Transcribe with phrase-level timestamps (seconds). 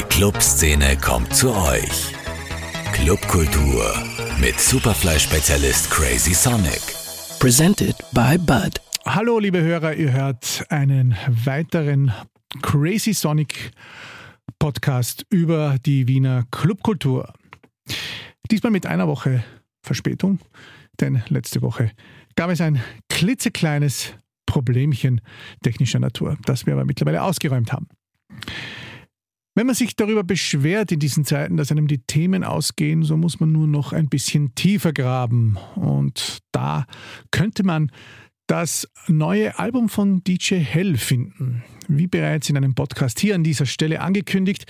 [0.00, 2.14] Die Clubszene kommt zu euch.
[2.94, 3.92] Clubkultur
[4.40, 6.80] mit Superfly-Spezialist Crazy Sonic.
[7.38, 8.80] Presented by Bud.
[9.04, 12.14] Hallo, liebe Hörer, ihr hört einen weiteren
[12.62, 13.72] Crazy Sonic
[14.58, 17.34] Podcast über die Wiener Clubkultur.
[18.50, 19.44] Diesmal mit einer Woche
[19.82, 20.38] Verspätung,
[20.98, 21.90] denn letzte Woche
[22.36, 22.80] gab es ein
[23.10, 24.14] klitzekleines
[24.46, 25.20] Problemchen
[25.62, 27.88] technischer Natur, das wir aber mittlerweile ausgeräumt haben.
[29.60, 33.40] Wenn man sich darüber beschwert in diesen Zeiten, dass einem die Themen ausgehen, so muss
[33.40, 35.58] man nur noch ein bisschen tiefer graben.
[35.74, 36.86] Und da
[37.30, 37.92] könnte man
[38.46, 41.62] das neue Album von DJ Hell finden.
[41.88, 44.64] Wie bereits in einem Podcast hier an dieser Stelle angekündigt,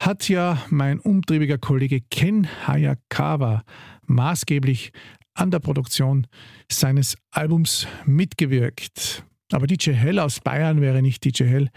[0.00, 3.62] hat ja mein umtriebiger Kollege Ken Hayakawa
[4.08, 4.90] maßgeblich
[5.34, 6.26] an der Produktion
[6.68, 9.24] seines Albums mitgewirkt.
[9.52, 11.70] Aber DJ Hell aus Bayern wäre nicht DJ Hell,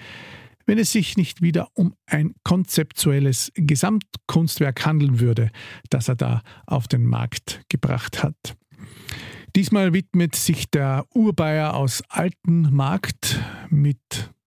[0.65, 5.51] wenn es sich nicht wieder um ein konzeptuelles Gesamtkunstwerk handeln würde,
[5.89, 8.55] das er da auf den Markt gebracht hat.
[9.55, 13.39] Diesmal widmet sich der Urbayer aus Altenmarkt
[13.69, 13.99] mit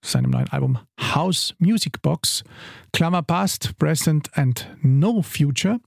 [0.02, 2.44] seinem neuen Album House Music Box,
[2.92, 5.80] Klammer Past, Present and No Future,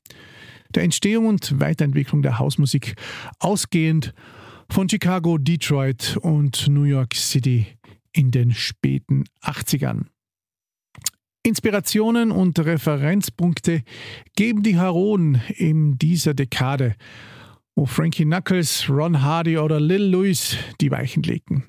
[0.73, 2.95] der Entstehung und Weiterentwicklung der Hausmusik,
[3.39, 4.14] ausgehend
[4.70, 7.67] von Chicago, Detroit und New York City
[8.14, 10.05] in den späten 80ern.
[11.44, 13.84] Inspirationen und Referenzpunkte
[14.36, 16.95] geben die Heroen in dieser Dekade,
[17.75, 21.64] wo Frankie Knuckles, Ron Hardy oder Lil Louis die Weichen legten.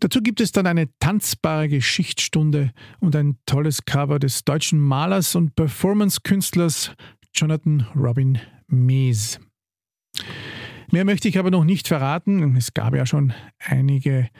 [0.00, 5.54] Dazu gibt es dann eine tanzbare Geschichtsstunde und ein tolles Cover des deutschen Malers und
[5.54, 6.94] Performance-Künstlers
[7.34, 9.38] Jonathan Robin Mees.
[10.90, 12.56] Mehr möchte ich aber noch nicht verraten.
[12.56, 14.30] Es gab ja schon einige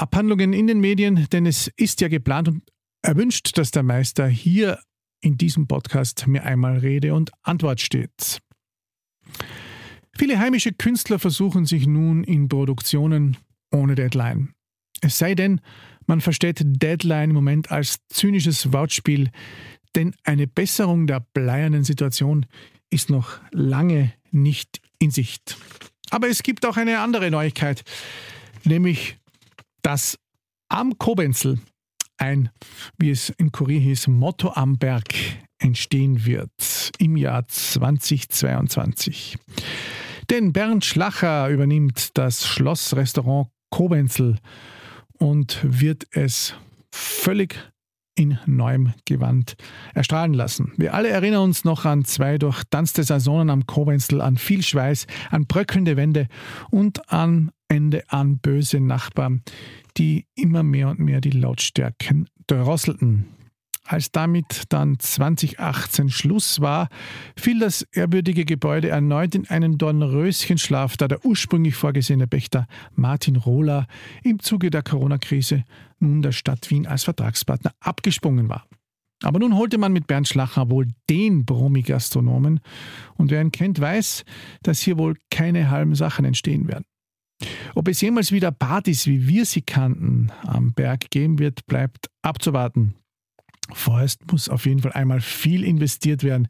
[0.00, 2.62] Abhandlungen in den Medien, denn es ist ja geplant und
[3.02, 4.80] erwünscht, dass der Meister hier
[5.20, 8.40] in diesem Podcast mir einmal Rede und Antwort steht.
[10.16, 13.36] Viele heimische Künstler versuchen sich nun in Produktionen
[13.70, 14.54] ohne Deadline.
[15.02, 15.60] Es sei denn,
[16.06, 19.30] man versteht Deadline im Moment als zynisches Wortspiel,
[19.94, 22.46] denn eine Besserung der bleiernen Situation
[22.88, 25.58] ist noch lange nicht in Sicht.
[26.10, 27.82] Aber es gibt auch eine andere Neuigkeit,
[28.64, 29.19] nämlich,
[29.82, 30.18] dass
[30.68, 31.58] am Kobenzel
[32.16, 32.50] ein,
[32.98, 35.14] wie es im Kurier hieß, Motto am Berg
[35.58, 39.38] entstehen wird im Jahr 2022.
[40.28, 44.38] Denn Bernd Schlacher übernimmt das Schlossrestaurant Kobenzel
[45.18, 46.54] und wird es
[46.92, 47.56] völlig
[48.16, 49.54] in neuem Gewand
[49.94, 50.72] erstrahlen lassen.
[50.76, 55.46] Wir alle erinnern uns noch an zwei durchtanzte Saisonen am Kowenzel, an viel Schweiß, an
[55.46, 56.26] bröckelnde Wände
[56.70, 59.42] und am Ende an böse Nachbarn,
[59.96, 63.26] die immer mehr und mehr die Lautstärken drosselten.
[63.84, 66.88] Als damit dann 2018 Schluss war,
[67.36, 73.86] fiel das ehrwürdige Gebäude erneut in einen Dornröschenschlaf, da der ursprünglich vorgesehene Pächter Martin Rohler
[74.22, 75.64] im Zuge der Corona-Krise
[75.98, 78.66] nun der Stadt Wien als Vertragspartner abgesprungen war.
[79.22, 82.60] Aber nun holte man mit Bernd Schlacher wohl den Bromi-Gastronomen
[83.16, 84.24] und wer ihn kennt, weiß,
[84.62, 86.84] dass hier wohl keine halben Sachen entstehen werden.
[87.74, 92.94] Ob es jemals wieder Partys, wie wir sie kannten, am Berg geben wird, bleibt abzuwarten.
[93.72, 96.48] Vorerst muss auf jeden Fall einmal viel investiert werden,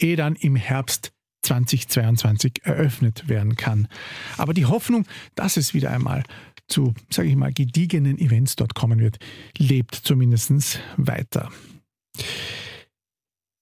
[0.00, 3.88] ehe dann im Herbst 2022 eröffnet werden kann.
[4.36, 6.24] Aber die Hoffnung, dass es wieder einmal
[6.68, 9.18] zu, sage ich mal, gediegenen Events dort kommen wird,
[9.56, 11.50] lebt zumindest weiter.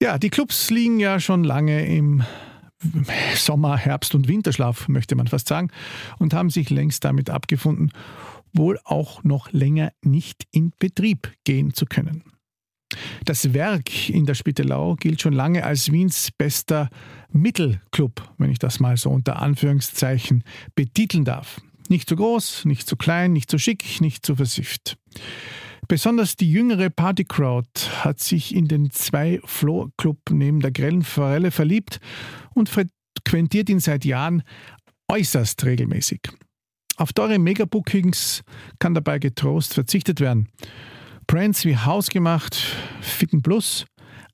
[0.03, 2.25] Ja, die Clubs liegen ja schon lange im
[3.37, 5.71] Sommer, Herbst und Winterschlaf, möchte man fast sagen,
[6.19, 7.91] und haben sich längst damit abgefunden,
[8.53, 12.23] wohl auch noch länger nicht in Betrieb gehen zu können.
[13.25, 16.89] Das Werk in der Spittelau gilt schon lange als Wiens bester
[17.33, 20.45] Mittelclub, wenn ich das mal so unter Anführungszeichen
[20.75, 21.61] betiteln darf.
[21.89, 24.97] Nicht zu groß, nicht zu klein, nicht zu schick, nicht zu versifft.
[25.89, 27.69] Besonders die jüngere Partycrowd
[28.05, 32.01] hat sich in den zwei Floor Club neben der grellen Forelle verliebt
[32.55, 34.43] und frequentiert ihn seit Jahren
[35.09, 36.21] äußerst regelmäßig.
[36.97, 38.43] Auf teure Megabookings
[38.79, 40.49] kann dabei getrost verzichtet werden.
[41.27, 42.55] Brands wie Hausgemacht,
[43.01, 43.85] Fitten Plus,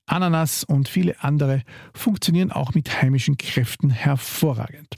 [0.07, 1.63] Ananas und viele andere
[1.95, 4.97] funktionieren auch mit heimischen Kräften hervorragend.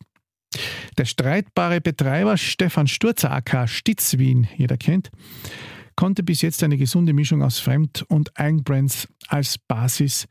[0.99, 5.11] Der streitbare Betreiber Stefan Sturzer AK Stitzwien, jeder kennt,
[5.97, 10.27] konnte bis jetzt eine gesunde Mischung aus Fremd- und Eigenbrands als Basis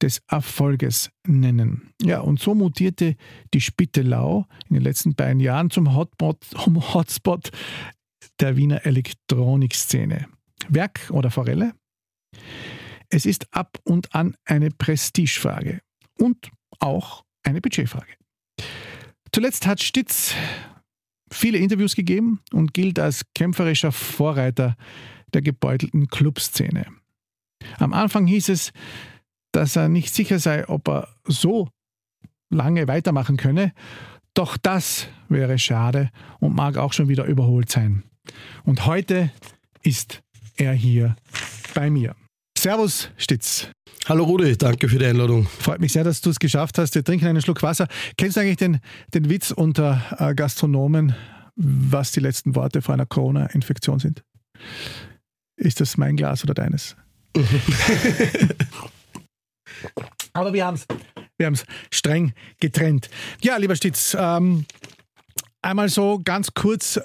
[0.00, 1.92] des Erfolges nennen.
[2.02, 3.16] Ja, und so mutierte
[3.52, 7.50] die Spittelau in den letzten beiden Jahren zum Hotspot
[8.40, 10.26] der Wiener Elektronikszene.
[10.68, 11.74] Werk oder Forelle?
[13.08, 15.80] Es ist ab und an eine Prestigefrage
[16.18, 18.14] und auch eine Budgetfrage.
[19.32, 20.34] Zuletzt hat Stitz
[21.30, 24.76] viele Interviews gegeben und gilt als kämpferischer Vorreiter
[25.32, 26.86] der gebeutelten Clubszene.
[27.78, 28.72] Am Anfang hieß es,
[29.52, 31.68] dass er nicht sicher sei, ob er so
[32.50, 33.72] lange weitermachen könne,
[34.34, 38.04] doch das wäre schade und mag auch schon wieder überholt sein.
[38.64, 39.30] Und heute
[39.82, 40.22] ist
[40.56, 41.16] er hier
[41.74, 42.14] bei mir.
[42.60, 43.68] Servus, Stitz.
[44.06, 45.46] Hallo Rudi, danke für die Einladung.
[45.46, 46.94] Freut mich sehr, dass du es geschafft hast.
[46.94, 47.88] Wir trinken einen Schluck Wasser.
[48.18, 48.80] Kennst du eigentlich den,
[49.14, 51.14] den Witz unter äh, Gastronomen,
[51.56, 54.22] was die letzten Worte vor einer Corona-Infektion sind?
[55.56, 56.96] Ist das mein Glas oder deines?
[60.34, 60.86] Aber wir haben es
[61.38, 61.52] wir
[61.90, 63.08] streng getrennt.
[63.40, 64.66] Ja, lieber Stitz, ähm,
[65.62, 67.00] einmal so ganz kurz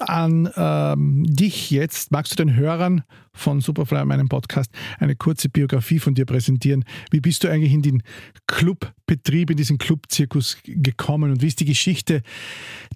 [0.00, 2.10] an ähm, dich jetzt.
[2.10, 3.02] Magst du den Hörern
[3.32, 6.84] von Superfly, meinem Podcast, eine kurze Biografie von dir präsentieren?
[7.10, 8.02] Wie bist du eigentlich in den
[8.46, 12.22] Clubbetrieb, in diesen Clubzirkus gekommen und wie ist die Geschichte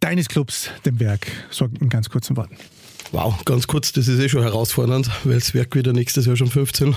[0.01, 1.27] deines Clubs, dem Werk?
[1.51, 2.57] So in ganz kurzen Worten.
[3.13, 6.49] Wow, ganz kurz, das ist eh schon herausfordernd, weil das Werk wieder nächstes Jahr schon
[6.49, 6.97] 15.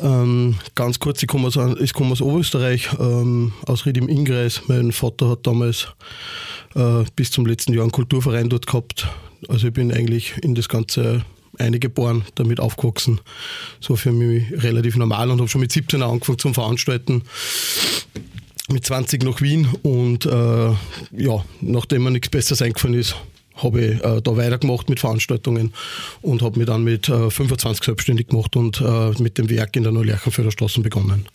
[0.00, 4.62] Ähm, ganz kurz, ich komme aus, ich komme aus Oberösterreich, ähm, aus Ried im Ingreis.
[4.68, 5.88] Mein Vater hat damals
[6.74, 9.08] äh, bis zum letzten Jahr einen Kulturverein dort gehabt.
[9.48, 11.24] Also ich bin eigentlich in das Ganze
[11.58, 13.20] eingeboren, damit aufgewachsen.
[13.80, 17.22] So für mich relativ normal und habe schon mit 17 angefangen zum Veranstalten.
[18.70, 20.68] Mit 20 nach Wien und äh,
[21.12, 23.16] ja, nachdem mir nichts Besseres eingefallen ist,
[23.62, 25.72] habe ich äh, da weitergemacht mit Veranstaltungen
[26.22, 29.82] und habe mich dann mit äh, 25 selbstständig gemacht und äh, mit dem Werk in
[29.82, 31.26] der Neulerchenfelder Straße begonnen.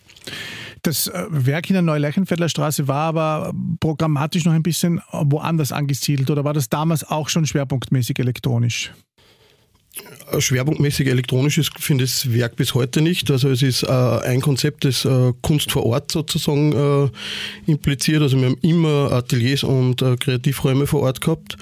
[0.82, 6.30] Das äh, Werk in der Neuleichenfelder Straße war aber programmatisch noch ein bisschen woanders angesiedelt
[6.30, 8.92] oder war das damals auch schon schwerpunktmäßig elektronisch?
[10.38, 13.30] Schwerpunktmäßig elektronisches finde ich das Werk bis heute nicht.
[13.30, 18.22] Also es ist äh, ein Konzept, das äh, Kunst vor Ort sozusagen äh, impliziert.
[18.22, 21.56] Also wir haben immer Ateliers und äh, Kreativräume vor Ort gehabt,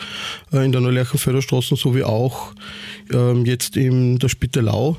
[0.52, 2.55] äh, in der Neulerchenfelder Straße sowie auch
[3.12, 4.96] ähm, jetzt in der Spittelau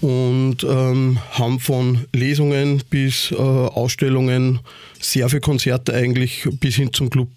[0.00, 4.60] und ähm, haben von Lesungen bis äh, Ausstellungen
[5.00, 7.28] sehr viele Konzerte eigentlich bis hin zum Club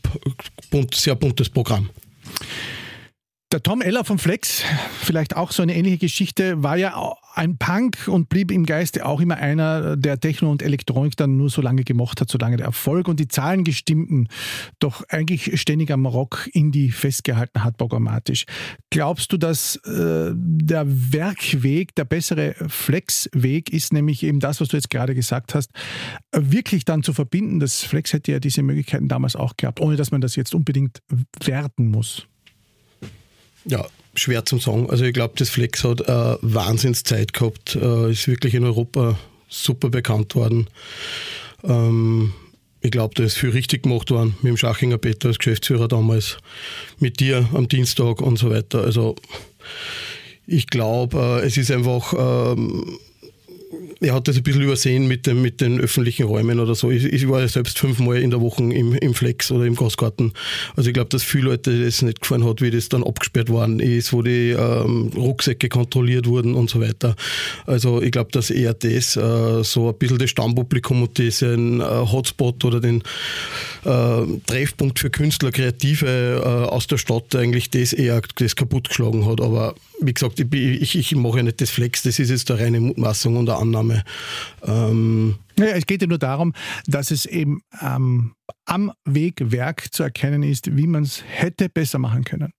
[0.70, 1.90] bunt, sehr buntes Programm.
[3.52, 4.62] Der Tom Eller vom Flex,
[5.02, 9.20] vielleicht auch so eine ähnliche Geschichte, war ja ein Punk und blieb im Geiste auch
[9.22, 13.08] immer einer, der Techno und Elektronik dann nur so lange gemocht hat, solange der Erfolg
[13.08, 14.28] und die Zahlen gestimmten,
[14.78, 18.46] doch eigentlich ständig am Rock-Indie festgehalten hat, programmatisch.
[18.92, 24.78] Glaubst du, dass äh, der Werkweg, der bessere Flex-Weg ist, nämlich eben das, was du
[24.78, 25.72] jetzt gerade gesagt hast,
[26.32, 27.60] wirklich dann zu verbinden?
[27.60, 31.02] Das Flex hätte ja diese Möglichkeiten damals auch gehabt, ohne dass man das jetzt unbedingt
[31.44, 32.28] werten muss.
[33.66, 33.86] Ja,
[34.16, 34.90] schwer zum sagen.
[34.90, 39.90] Also ich glaube, das Flex hat äh, Wahnsinnszeit gehabt, äh, ist wirklich in Europa super
[39.90, 40.68] bekannt worden.
[41.64, 42.34] Ähm,
[42.82, 46.38] ich glaube, da ist viel richtig gemacht worden mit dem Schachinger Peter als Geschäftsführer damals,
[47.00, 48.84] mit dir am Dienstag und so weiter.
[48.84, 49.16] Also
[50.48, 52.98] ich glaube, äh, es ist einfach ähm,
[54.02, 56.90] er hat das ein bisschen übersehen mit, dem, mit den öffentlichen Räumen oder so.
[56.90, 60.34] Ich, ich war ja selbst fünfmal in der Woche im, im Flex oder im Gasgarten.
[60.76, 63.80] Also ich glaube, dass viele Leute das nicht gefallen hat, wie das dann abgesperrt worden
[63.80, 67.16] ist, wo die ähm, Rucksäcke kontrolliert wurden und so weiter.
[67.66, 71.84] Also ich glaube, dass eher das äh, so ein bisschen das Stammpublikum und diesen äh,
[71.84, 73.04] Hotspot oder den
[73.84, 79.42] äh, Treffpunkt für Künstler, Kreative äh, aus der Stadt eigentlich das eher das kaputtgeschlagen hat.
[79.42, 82.60] Aber wie gesagt, ich, ich, ich mache ja nicht das Flex, das ist jetzt eine
[82.60, 84.04] reine Mutmaßung und eine Annahme.
[84.66, 86.54] Ähm ja, es geht ja nur darum,
[86.88, 88.34] dass es eben ähm,
[88.66, 92.54] am Wegwerk zu erkennen ist, wie man es hätte besser machen können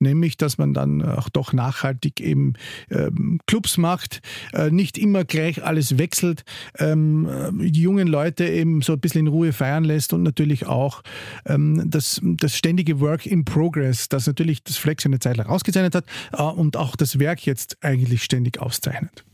[0.00, 2.54] nämlich dass man dann auch doch nachhaltig eben
[2.90, 4.20] ähm, Clubs macht,
[4.52, 6.44] äh, nicht immer gleich alles wechselt,
[6.78, 10.66] ähm, äh, die jungen Leute eben so ein bisschen in Ruhe feiern lässt und natürlich
[10.66, 11.02] auch
[11.46, 15.94] ähm, das, das ständige Work in Progress, das natürlich das Flex eine Zeit lang ausgezeichnet
[15.94, 19.24] hat äh, und auch das Werk jetzt eigentlich ständig auszeichnet.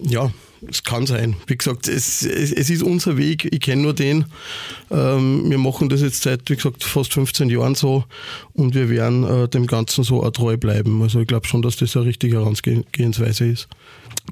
[0.00, 0.30] Ja,
[0.68, 1.36] es kann sein.
[1.46, 3.48] Wie gesagt, es, es, es ist unser Weg.
[3.52, 4.26] Ich kenne nur den.
[4.90, 8.04] Ähm, wir machen das jetzt seit, wie gesagt, fast 15 Jahren so
[8.52, 11.02] und wir werden äh, dem Ganzen so auch treu bleiben.
[11.02, 13.68] Also ich glaube schon, dass das eine richtige Herangehensweise ist.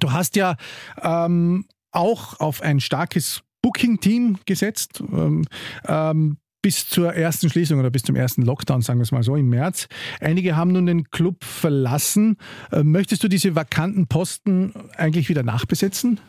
[0.00, 0.56] Du hast ja
[1.02, 5.02] ähm, auch auf ein starkes Booking-Team gesetzt.
[5.12, 5.44] Ähm,
[5.86, 9.36] ähm bis zur ersten Schließung oder bis zum ersten Lockdown, sagen wir es mal so,
[9.36, 9.86] im März.
[10.18, 12.38] Einige haben nun den Club verlassen.
[12.72, 16.20] Äh, möchtest du diese vakanten Posten eigentlich wieder nachbesetzen?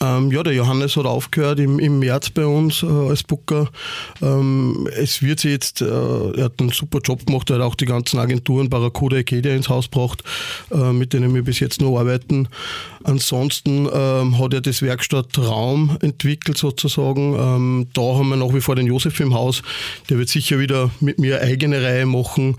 [0.00, 3.68] Ähm, ja, der Johannes hat aufgehört im, im März bei uns äh, als Booker.
[4.22, 7.74] Ähm, es wird sich jetzt, äh, er hat einen super Job gemacht, er hat auch
[7.74, 10.22] die ganzen Agenturen Barracuda Ekedia ins Haus gebracht,
[10.70, 12.48] äh, mit denen wir bis jetzt noch arbeiten.
[13.04, 17.34] Ansonsten ähm, hat er das Werkstatt Raum entwickelt sozusagen.
[17.38, 19.62] Ähm, da haben wir nach wie vor den Josef im Haus.
[20.10, 22.56] Der wird sicher wieder mit mir eigene Reihe machen.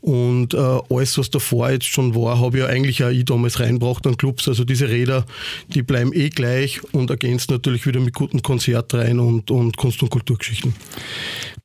[0.00, 0.58] Und äh,
[0.90, 4.16] alles, was davor jetzt schon war, habe ich ja eigentlich auch ich damals reinbracht an
[4.16, 4.46] Clubs.
[4.48, 5.24] Also diese Räder,
[5.68, 10.10] die bleiben eh gleich und ergänzt natürlich wieder mit guten Konzertreihen und, und Kunst- und
[10.10, 10.74] Kulturgeschichten.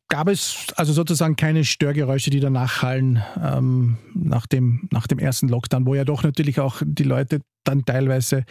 [0.09, 5.47] Gab es also sozusagen keine Störgeräusche, die danach hallen ähm, nach, dem, nach dem ersten
[5.47, 8.43] Lockdown, wo ja doch natürlich auch die Leute dann teilweise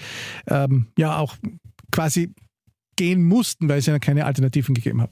[0.47, 1.37] ähm, ja auch
[1.93, 2.33] quasi
[2.97, 5.11] gehen mussten, weil es ja keine Alternativen gegeben hat?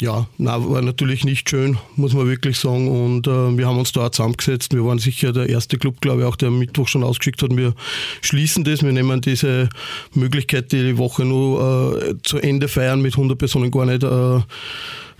[0.00, 2.88] Ja, na, war natürlich nicht schön, muss man wirklich sagen.
[2.88, 4.72] Und äh, wir haben uns da zusammengesetzt.
[4.72, 7.54] Wir waren sicher der erste Club, glaube ich, auch der Mittwoch schon ausgeschickt hat.
[7.54, 7.74] Wir
[8.22, 8.82] schließen das.
[8.82, 9.68] Wir nehmen diese
[10.14, 14.02] Möglichkeit, die Woche nur äh, zu Ende feiern mit 100 Personen gar nicht.
[14.02, 14.36] Äh,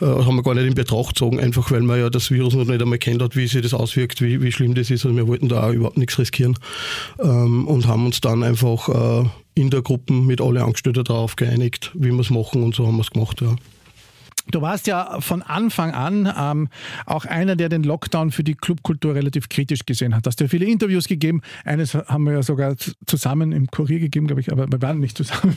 [0.00, 2.64] äh, haben wir gar nicht in Betracht gezogen, einfach weil man ja das Virus noch
[2.64, 5.04] nicht einmal kennt hat, wie sich das auswirkt, wie, wie schlimm das ist.
[5.04, 6.56] Also wir wollten da auch überhaupt nichts riskieren
[7.22, 11.90] ähm, und haben uns dann einfach äh, in der Gruppe mit alle Angestellten darauf geeinigt,
[11.92, 13.42] wie wir es machen und so haben wir es gemacht.
[13.42, 13.56] Ja.
[14.50, 16.68] Du warst ja von Anfang an ähm,
[17.06, 20.26] auch einer, der den Lockdown für die Clubkultur relativ kritisch gesehen hat.
[20.26, 21.42] Hast ja viele Interviews gegeben.
[21.64, 22.76] Eines haben wir ja sogar
[23.06, 25.56] zusammen im Kurier gegeben, glaube ich, aber wir waren nicht zusammen.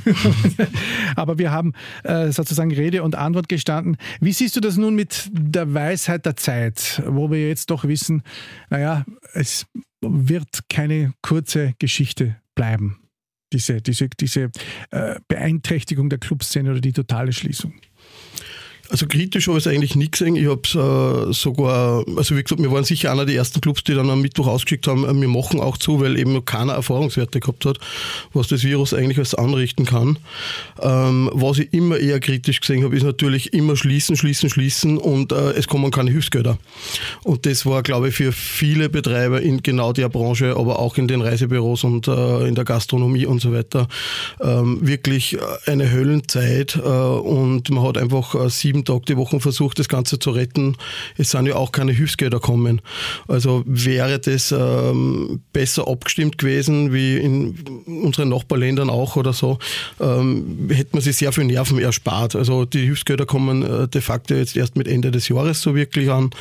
[1.16, 1.74] aber wir haben
[2.04, 3.98] äh, sozusagen Rede und Antwort gestanden.
[4.20, 8.24] Wie siehst du das nun mit der Weisheit der Zeit, wo wir jetzt doch wissen,
[8.70, 9.66] naja, es
[10.02, 13.00] wird keine kurze Geschichte bleiben,
[13.54, 14.52] diese, diese, diese
[14.92, 17.74] äh, Beeinträchtigung der Clubszene oder die totale Schließung?
[18.90, 20.36] Also kritisch habe ich es eigentlich nie gesehen.
[20.36, 23.84] Ich habe es äh, sogar, also wie gesagt, wir waren sicher einer der ersten Clubs,
[23.84, 27.66] die dann am Mittwoch ausgeschickt haben, wir machen auch zu, weil eben keiner Erfahrungswerte gehabt
[27.66, 27.80] hat,
[28.34, 30.20] was das Virus eigentlich alles anrichten kann.
[30.82, 35.32] Ähm, was ich immer eher kritisch gesehen habe, ist natürlich immer schließen, schließen, schließen und
[35.32, 36.58] äh, es kommen keine Hilfsgelder.
[37.24, 41.08] Und das war, glaube ich, für viele Betreiber in genau der Branche, aber auch in
[41.08, 43.88] den Reisebüros und äh, in der Gastronomie und so weiter,
[44.42, 49.40] ähm, wirklich eine Höllenzeit äh, und man hat einfach äh, sieben sieben Tage die Woche
[49.40, 50.76] versucht, das Ganze zu retten.
[51.18, 52.82] Es sind ja auch keine Hilfsgelder kommen.
[53.28, 59.60] Also wäre das ähm, besser abgestimmt gewesen, wie in unseren Nachbarländern auch oder so,
[60.00, 62.36] ähm, hätte man sich sehr viel Nerven erspart.
[62.36, 66.10] Also die Hilfsgelder kommen äh, de facto jetzt erst mit Ende des Jahres so wirklich
[66.10, 66.32] an.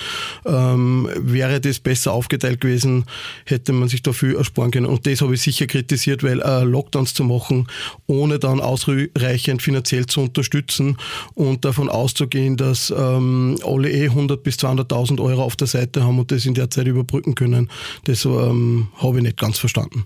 [0.47, 3.05] Ähm, wäre das besser aufgeteilt gewesen,
[3.45, 4.87] hätte man sich dafür ersparen können.
[4.87, 7.67] Und das habe ich sicher kritisiert, weil äh, Lockdowns zu machen,
[8.07, 10.97] ohne dann ausreichend finanziell zu unterstützen
[11.35, 16.05] und davon auszugehen, auszugehen, dass ähm, alle eh 100 bis 200.000 Euro auf der Seite
[16.05, 17.71] haben und das in der Zeit überbrücken können.
[18.05, 20.05] Das ähm, habe ich nicht ganz verstanden.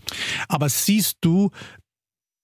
[0.48, 1.50] Aber siehst du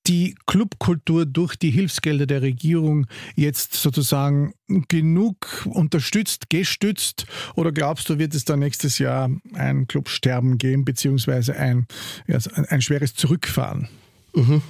[0.08, 4.52] die Clubkultur durch die Hilfsgelder der Regierung jetzt sozusagen
[4.88, 7.26] genug unterstützt, gestützt?
[7.54, 11.86] Oder glaubst du, wird es da nächstes Jahr ein Clubsterben geben, beziehungsweise ein,
[12.26, 12.38] ja,
[12.68, 13.88] ein schweres Zurückfahren?
[14.34, 14.60] Mhm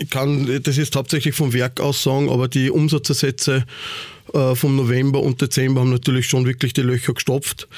[0.00, 3.66] ich kann das jetzt hauptsächlich vom Werk aus sagen, aber die Umsatzersätze
[4.34, 7.68] äh, vom November und Dezember haben natürlich schon wirklich die Löcher gestopft,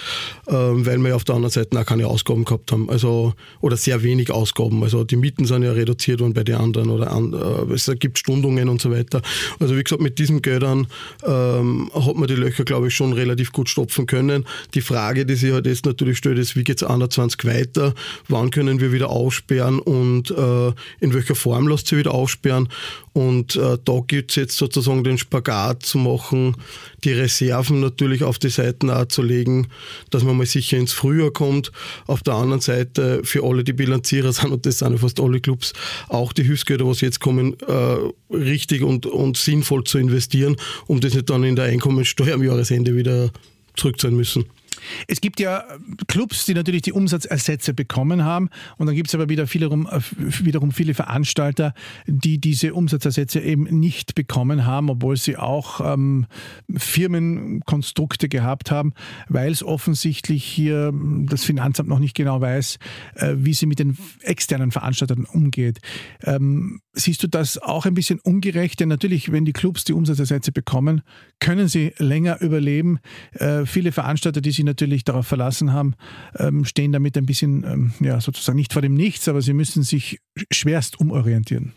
[0.48, 2.90] ähm, weil wir auf der anderen Seite auch keine Ausgaben gehabt haben.
[2.90, 4.82] Also, oder sehr wenig Ausgaben.
[4.82, 8.68] Also die Mieten sind ja reduziert worden bei den anderen oder äh, es gibt Stundungen
[8.68, 9.22] und so weiter.
[9.60, 10.86] Also wie gesagt, mit diesen Geldern
[11.24, 14.44] ähm, hat man die Löcher, glaube ich, schon relativ gut stopfen können.
[14.74, 17.94] Die Frage, die sich halt jetzt natürlich stellt, ist, wie geht es 21 weiter?
[18.28, 20.68] Wann können wir wieder aufsperren und äh,
[21.00, 22.68] in welcher Form lässt sie wieder aufsperren?
[23.12, 26.56] Und äh, da gibt es jetzt sozusagen den Spagat zu machen,
[27.04, 29.68] die Reserven natürlich auf die Seiten auch zu legen,
[30.10, 31.72] dass man mal sicher ins Frühjahr kommt.
[32.06, 35.40] Auf der anderen Seite für alle, die Bilanzierer sind, und das sind ja fast alle
[35.40, 35.74] Clubs,
[36.08, 41.14] auch die Hilfsgelder, was jetzt kommen, äh, richtig und, und sinnvoll zu investieren, um das
[41.14, 43.30] nicht dann in der Einkommensteuer am Jahresende wieder
[43.76, 44.46] zurückzahlen müssen.
[45.06, 45.64] Es gibt ja
[46.08, 48.48] Clubs, die natürlich die Umsatzersätze bekommen haben
[48.78, 51.74] und dann gibt es aber wieder wiederum, äh, wiederum viele Veranstalter,
[52.06, 56.26] die diese Umsatzersätze eben nicht bekommen haben, obwohl sie auch ähm,
[56.74, 58.92] Firmenkonstrukte gehabt haben,
[59.28, 60.92] weil es offensichtlich hier
[61.26, 62.78] das Finanzamt noch nicht genau weiß,
[63.14, 65.78] äh, wie sie mit den externen Veranstaltern umgeht.
[66.22, 68.80] Ähm, siehst du das auch ein bisschen ungerecht?
[68.80, 71.02] Denn natürlich, wenn die Clubs die Umsatzersätze bekommen,
[71.42, 73.00] können sie länger überleben.
[73.32, 75.94] Äh, viele Veranstalter, die sich natürlich darauf verlassen haben,
[76.38, 79.82] ähm, stehen damit ein bisschen, ähm, ja, sozusagen nicht vor dem Nichts, aber sie müssen
[79.82, 80.20] sich
[80.52, 81.72] schwerst umorientieren.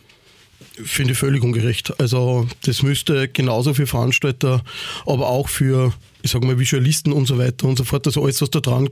[0.84, 2.00] Finde ich völlig ungerecht.
[2.00, 4.64] Also das müsste genauso für Veranstalter,
[5.06, 5.94] aber auch für
[6.26, 8.08] ich sage mal, Visualisten und so weiter und so fort.
[8.08, 8.90] Also alles, was da dran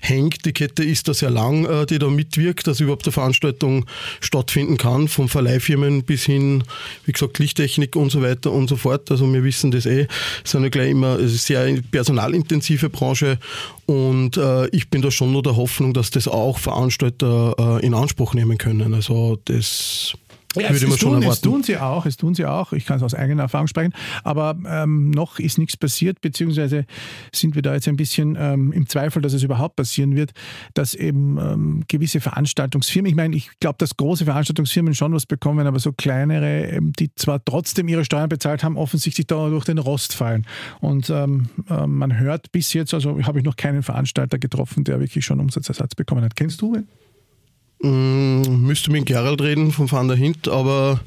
[0.00, 3.86] hängt, die Kette ist da sehr lang, äh, die da mitwirkt, dass überhaupt eine Veranstaltung
[4.20, 6.64] stattfinden kann, von Verleihfirmen bis hin,
[7.06, 9.12] wie gesagt, Lichttechnik und so weiter und so fort.
[9.12, 10.08] Also wir wissen das eh,
[10.42, 13.38] ist eine gleich immer eine sehr personalintensive Branche
[13.86, 17.94] und äh, ich bin da schon nur der Hoffnung, dass das auch Veranstalter äh, in
[17.94, 18.92] Anspruch nehmen können.
[18.92, 20.14] Also das
[20.56, 21.32] ja, würde man schon tun, erwarten.
[21.32, 22.72] Es tun sie auch, es tun sie auch.
[22.72, 23.92] Ich kann es aus eigener Erfahrung sprechen.
[24.24, 26.84] Aber ähm, noch ist nichts passiert, beziehungsweise
[27.34, 30.32] sind wir da jetzt ein bisschen ähm, im Zweifel, dass es überhaupt passieren wird,
[30.74, 35.66] dass eben ähm, gewisse Veranstaltungsfirmen, ich meine, ich glaube, dass große Veranstaltungsfirmen schon was bekommen,
[35.66, 39.78] aber so kleinere, ähm, die zwar trotzdem ihre Steuern bezahlt haben, offensichtlich da durch den
[39.78, 40.46] Rost fallen.
[40.80, 45.00] Und ähm, äh, man hört bis jetzt, also habe ich noch keinen Veranstalter getroffen, der
[45.00, 46.36] wirklich schon Umsatzersatz bekommen hat.
[46.36, 46.88] Kennst du ihn?
[47.82, 51.00] Mm, müsste mit Gerald reden von Van der Hint, aber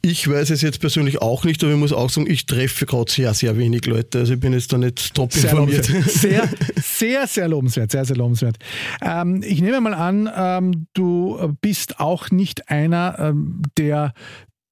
[0.00, 3.10] ich weiß es jetzt persönlich auch nicht, aber ich muss auch sagen, ich treffe gerade
[3.10, 4.18] sehr, sehr wenig Leute.
[4.18, 5.86] Also ich bin jetzt da nicht top sehr informiert.
[6.06, 8.56] Sehr, sehr, sehr lobenswert, sehr, sehr lobenswert.
[9.00, 14.12] Ähm, ich nehme mal an, ähm, du bist auch nicht einer, ähm, der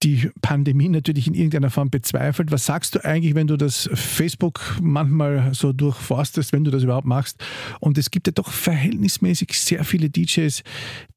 [0.02, 2.50] die Pandemie natürlich in irgendeiner Form bezweifelt.
[2.50, 7.06] Was sagst du eigentlich, wenn du das Facebook manchmal so durchforstest, wenn du das überhaupt
[7.06, 7.42] machst?
[7.80, 10.62] Und es gibt ja doch verhältnismäßig sehr viele DJs,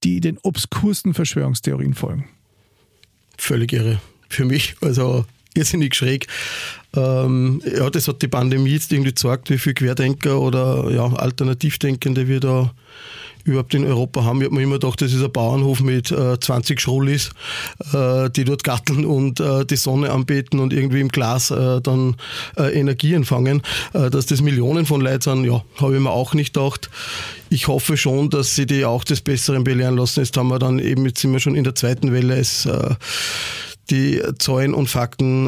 [0.03, 2.25] die den obskursten Verschwörungstheorien folgen.
[3.37, 3.99] Völlig irre.
[4.29, 5.25] Für mich, also
[5.55, 6.27] irrsinnig schräg.
[6.95, 12.27] Ähm, ja, das hat die Pandemie jetzt irgendwie gezeigt, wie viele Querdenker oder ja, Alternativdenkende
[12.27, 12.73] wir da
[13.45, 14.41] überhaupt in Europa haben.
[14.41, 17.29] Ich habe mir immer gedacht, das ist ein Bauernhof mit äh, 20 Schrullis,
[17.93, 22.15] äh, die dort gatteln und äh, die Sonne anbeten und irgendwie im Glas äh, dann
[22.57, 23.61] äh, Energie empfangen.
[23.93, 26.89] Äh, dass das Millionen von Leuten sind, ja, habe ich mir auch nicht gedacht.
[27.49, 30.21] Ich hoffe schon, dass sie die auch des Besseren belehren lassen.
[30.21, 32.35] Jetzt haben wir dann eben, jetzt sind wir schon in der zweiten Welle.
[32.37, 32.67] Es,
[33.91, 35.47] die Zahlen und Fakten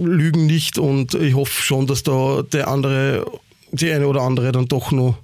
[0.00, 3.26] lügen nicht und ich hoffe schon, dass da der andere,
[3.72, 5.16] die eine oder andere dann doch noch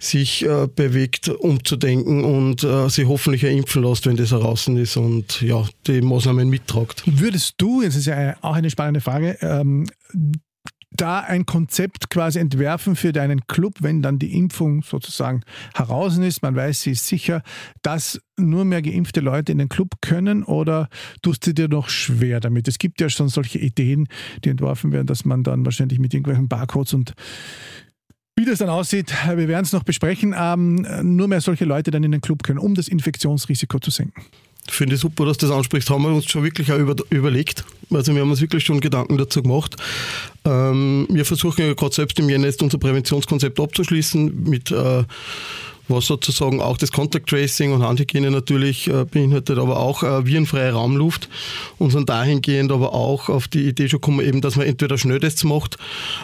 [0.00, 5.42] sich äh, bewegt, umzudenken und äh, sich hoffentlich impfen lässt, wenn das heraus ist und
[5.42, 7.02] ja, die Maßnahmen mittragt.
[7.06, 9.86] Würdest du, das ist ja auch eine spannende Frage, ähm,
[10.90, 15.42] da ein Konzept quasi entwerfen für deinen Club, wenn dann die Impfung sozusagen
[15.74, 17.42] heraus ist, man weiß, sie ist sicher,
[17.82, 20.88] dass nur mehr geimpfte Leute in den Club können oder
[21.22, 22.66] tust du dir noch schwer damit?
[22.66, 24.08] Es gibt ja schon solche Ideen,
[24.44, 27.12] die entworfen werden, dass man dann wahrscheinlich mit irgendwelchen Barcodes und
[28.40, 30.34] wie das dann aussieht, wir werden es noch besprechen.
[30.36, 34.22] Ähm, nur mehr solche Leute dann in den Club können, um das Infektionsrisiko zu senken.
[34.66, 35.90] Finde ich super, dass du das ansprichst.
[35.90, 37.64] Haben wir uns schon wirklich auch über, überlegt.
[37.90, 39.76] Also wir haben uns wirklich schon Gedanken dazu gemacht.
[40.44, 45.04] Ähm, wir versuchen ja gerade selbst im Jänner jetzt unser Präventionskonzept abzuschließen mit äh,
[45.90, 50.72] was sozusagen auch das Contact Tracing und Handhygiene natürlich äh, beinhaltet, aber auch äh, virenfreie
[50.72, 51.28] Raumluft
[51.78, 55.44] und sind dahingehend aber auch auf die Idee schon gekommen, eben, dass man entweder Schnelltests
[55.44, 55.76] macht,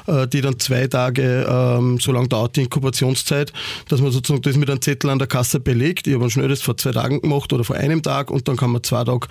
[0.06, 3.52] äh, die dann zwei Tage, ähm, so lange dauert die Inkubationszeit,
[3.88, 6.06] dass man sozusagen das mit einem Zettel an der Kasse belegt.
[6.06, 8.70] Ich habe einen Schnelltest vor zwei Tagen gemacht oder vor einem Tag und dann kann
[8.70, 9.26] man zwei Tage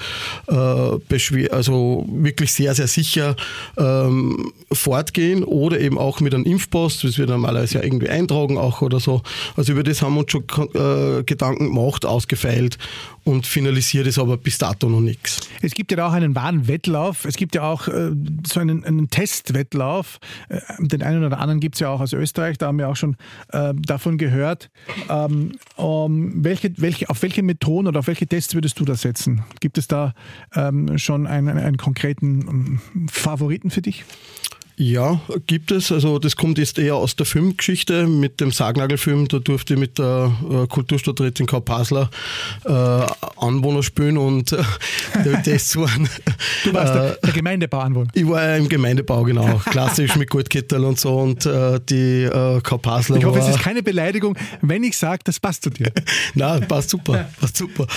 [0.48, 3.36] äh, also wirklich sehr, sehr sicher
[3.78, 8.82] ähm, fortgehen oder eben auch mit einem Impfpost, das wir normalerweise ja irgendwie eintragen auch
[8.82, 9.22] oder so.
[9.56, 12.78] Also über das haben wir uns schon äh, Gedanken gemacht, ausgefeilt
[13.26, 15.42] und finalisiert ist aber bis dato noch nichts.
[15.62, 17.26] Es gibt ja auch einen wahren Wettlauf.
[17.26, 18.12] Es gibt ja auch äh,
[18.46, 20.20] so einen, einen Testwettlauf.
[20.48, 22.60] Äh, den einen oder anderen gibt es ja auch aus Österreich.
[22.60, 23.18] Da haben wir auch schon
[23.50, 24.70] äh, davon gehört.
[25.10, 29.44] Ähm, um, welche, welche, auf welche Methoden oder auf welche Tests würdest du da setzen?
[29.60, 30.14] Gibt es da
[30.54, 34.06] ähm, schon einen, einen konkreten ähm, Favoriten für dich?
[34.78, 35.90] Ja, gibt es.
[35.92, 39.30] Also das kommt jetzt eher aus der Filmgeschichte mit dem Sargnagelfilm.
[39.30, 42.10] Da durfte ich mit der äh, Kulturstadträtin Karl Pasler
[42.66, 44.58] äh, Anwohner spielen und äh,
[45.16, 46.10] waren.
[46.66, 48.10] Du warst äh, der, der Gemeindebauanwohner.
[48.14, 49.62] Ich war im Gemeindebau, genau.
[49.66, 53.56] Klassisch mit Goldkittel und so und äh, die äh, Karl Pasler Ich hoffe, war, es
[53.56, 55.92] ist keine Beleidigung, wenn ich sage, das passt zu dir.
[56.34, 57.30] Nein, passt super.
[57.40, 57.88] Passt super.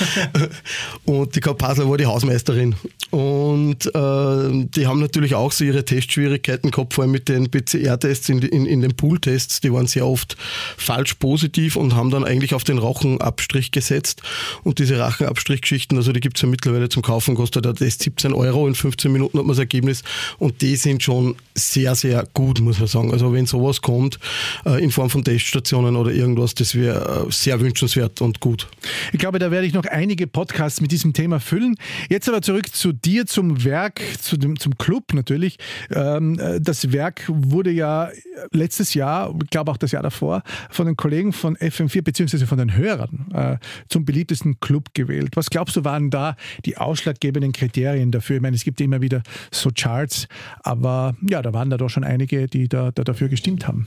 [1.05, 2.77] Und die Karl Pasler war die Hausmeisterin.
[3.11, 7.51] Und äh, die haben natürlich auch so ihre Testschwierigkeiten Schwierigkeiten gehabt, vor allem mit den
[7.51, 9.61] PCR-Tests in, in, in den Pool-Tests.
[9.61, 10.37] Die waren sehr oft
[10.77, 14.23] falsch positiv und haben dann eigentlich auf den Rachenabstrich gesetzt.
[14.63, 18.33] Und diese Rachenabstrichgeschichten, also die gibt es ja mittlerweile zum Kaufen, kostet der Test 17
[18.33, 18.67] Euro.
[18.67, 20.03] In 15 Minuten hat man das Ergebnis.
[20.39, 23.13] Und die sind schon sehr, sehr gut, muss man sagen.
[23.13, 24.19] Also wenn sowas kommt,
[24.65, 28.69] äh, in Form von Teststationen oder irgendwas, das wäre äh, sehr wünschenswert und gut.
[29.13, 31.77] Ich glaube, da werde ich noch einige Podcasts mit diesem Thema füllen.
[32.09, 35.59] Jetzt aber zurück zu dir, zum Werk, zu dem, zum Club natürlich.
[35.91, 38.11] Ähm, äh, das Werk wurde ja
[38.53, 42.59] letztes Jahr, ich glaube auch das Jahr davor, von den Kollegen von FM4 beziehungsweise von
[42.59, 43.57] den Hörern äh,
[43.89, 45.37] zum beliebtesten Club gewählt.
[45.37, 48.37] Was glaubst du, waren da die ausschlaggebenden Kriterien dafür?
[48.37, 50.29] Ich meine, es gibt immer wieder so Charts,
[50.63, 53.87] aber ja, da waren da doch schon einige, die da, da dafür gestimmt haben.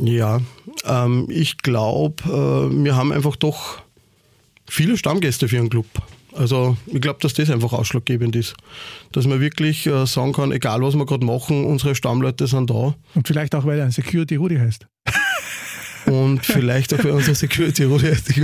[0.00, 0.40] Ja,
[0.84, 3.82] ähm, ich glaube, äh, wir haben einfach doch
[4.66, 5.86] viele Stammgäste für einen Club.
[6.34, 8.54] Also ich glaube, dass das einfach ausschlaggebend ist.
[9.12, 12.94] Dass man wirklich äh, sagen kann, egal was wir gerade machen, unsere Stammleute sind da.
[13.14, 14.86] Und vielleicht auch, weil er Security Rudi heißt.
[16.06, 18.32] Und vielleicht auch, weil unser Security Rudi heißt.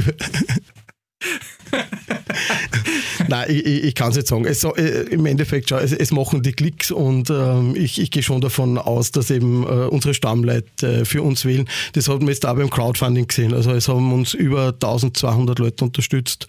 [3.30, 4.44] Nein, ich, ich, kann es nicht sagen.
[4.44, 8.24] Es, äh, Im Endeffekt, schau, es, es, machen die Klicks und ähm, ich, ich gehe
[8.24, 11.68] schon davon aus, dass eben äh, unsere Stammleute äh, für uns wählen.
[11.92, 13.54] Das hat man jetzt auch beim Crowdfunding gesehen.
[13.54, 16.48] Also es haben uns über 1200 Leute unterstützt.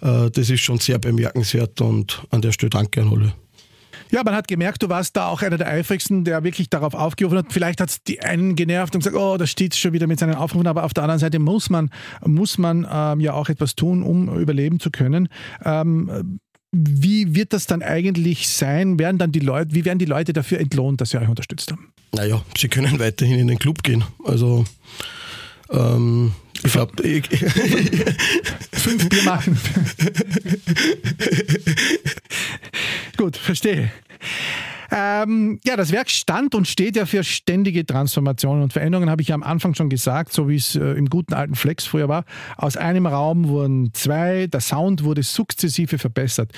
[0.00, 3.34] Äh, das ist schon sehr bemerkenswert und an der Stelle danke an alle.
[4.12, 7.38] Ja, man hat gemerkt, du warst da auch einer der eifrigsten, der wirklich darauf aufgerufen
[7.38, 7.46] hat.
[7.50, 10.34] Vielleicht hat es die einen genervt und gesagt, oh, da steht schon wieder mit seinen
[10.34, 10.66] Aufrufen.
[10.66, 11.88] Aber auf der anderen Seite muss man,
[12.22, 15.30] muss man ähm, ja auch etwas tun, um überleben zu können.
[15.64, 16.38] Ähm,
[16.72, 18.98] wie wird das dann eigentlich sein?
[18.98, 21.94] Werden dann die Leute, wie werden die Leute dafür entlohnt, dass sie euch unterstützt haben?
[22.14, 24.04] Naja, sie können weiterhin in den Club gehen.
[24.24, 24.66] Also
[25.70, 27.02] ähm, ich glaube,
[28.72, 29.58] fünf Bier machen.
[33.16, 33.90] Gut, verstehe.
[34.94, 39.28] Ähm, ja, das Werk stand und steht ja für ständige Transformationen und Veränderungen, habe ich
[39.28, 42.24] ja am Anfang schon gesagt, so wie es äh, im guten alten Flex früher war.
[42.58, 46.52] Aus einem Raum wurden zwei, der Sound wurde sukzessive verbessert.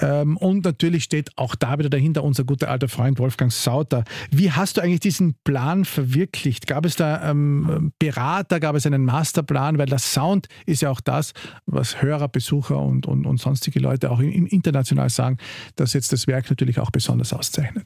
[0.00, 4.04] Ähm, und natürlich steht auch da wieder dahinter unser guter alter Freund Wolfgang Sauter.
[4.30, 6.68] Wie hast du eigentlich diesen Plan verwirklicht?
[6.68, 9.78] Gab es da ähm, Berater, gab es einen Masterplan?
[9.78, 11.32] Weil das Sound ist ja auch das,
[11.66, 15.38] was Hörer, Besucher und, und, und sonstige Leute auch im, international sagen,
[15.74, 17.79] dass jetzt das Werk natürlich auch besonders auszeichnet.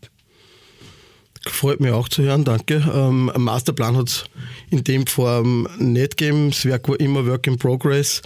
[1.47, 2.85] Freut mich auch zu hören, danke.
[2.95, 4.25] Ähm, ein Masterplan hat es
[4.71, 6.53] in dem Form nicht gegeben.
[6.63, 8.23] Werk war immer Work in Progress.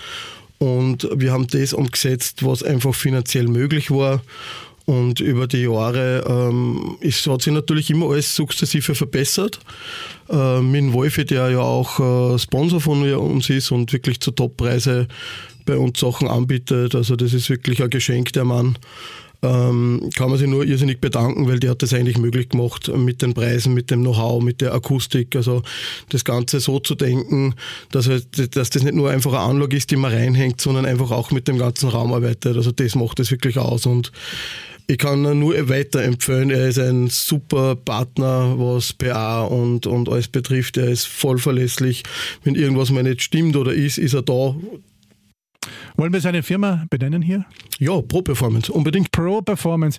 [0.59, 4.23] Und wir haben das umgesetzt, was einfach finanziell möglich war.
[4.87, 9.61] Und über die Jahre ähm, ist, hat sich natürlich immer alles sukzessive verbessert.
[10.31, 12.01] Äh, mit Wolfi, der ja auch
[12.35, 15.07] äh, Sponsor von uns ist und wirklich zu Toppreise
[15.67, 16.95] bei uns Sachen anbietet.
[16.95, 18.79] Also das ist wirklich ein Geschenk, der Mann
[19.43, 23.23] ähm, kann man sich nur irrsinnig bedanken, weil der hat das eigentlich möglich gemacht mit
[23.23, 25.37] den Preisen, mit dem Know-how, mit der Akustik.
[25.37, 25.63] Also
[26.09, 27.55] das Ganze so zu denken,
[27.93, 31.11] dass, halt, dass das nicht nur einfach eine Anlage ist, die man reinhängt, sondern einfach
[31.13, 32.57] auch mit dem ganzen Raum arbeitet.
[32.57, 34.11] Also das macht es wirklich aus und
[34.91, 36.51] ich kann nur weiterempfehlen.
[36.51, 40.79] Er ist ein super Partner, was PA und, und alles betrifft.
[40.79, 42.05] Er ist voll verlässlich.
[42.43, 44.57] Wenn irgendwas mal nicht stimmt oder ist, ist er da.
[45.97, 47.45] Wollen wir seine Firma benennen hier?
[47.79, 49.11] Ja, Pro Performance, unbedingt.
[49.13, 49.99] Pro Performance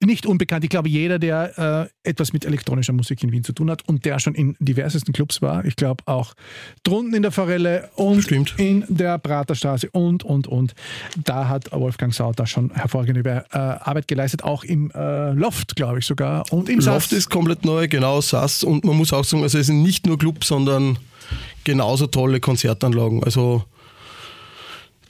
[0.00, 0.64] nicht unbekannt.
[0.64, 4.04] Ich glaube, jeder, der äh, etwas mit elektronischer Musik in Wien zu tun hat und
[4.04, 6.34] der schon in diversesten Clubs war, ich glaube auch
[6.82, 8.54] drunten in der Forelle und Stimmt.
[8.58, 10.74] in der Praterstraße und, und, und.
[11.22, 16.06] Da hat Wolfgang Sauter schon hervorragende äh, Arbeit geleistet, auch im äh, Loft, glaube ich
[16.06, 16.44] sogar.
[16.52, 17.18] Und im Loft Sass.
[17.18, 18.64] ist komplett neu, genau, SAS.
[18.64, 20.98] Und man muss auch sagen, also es sind nicht nur Clubs, sondern
[21.64, 23.24] genauso tolle Konzertanlagen.
[23.24, 23.64] Also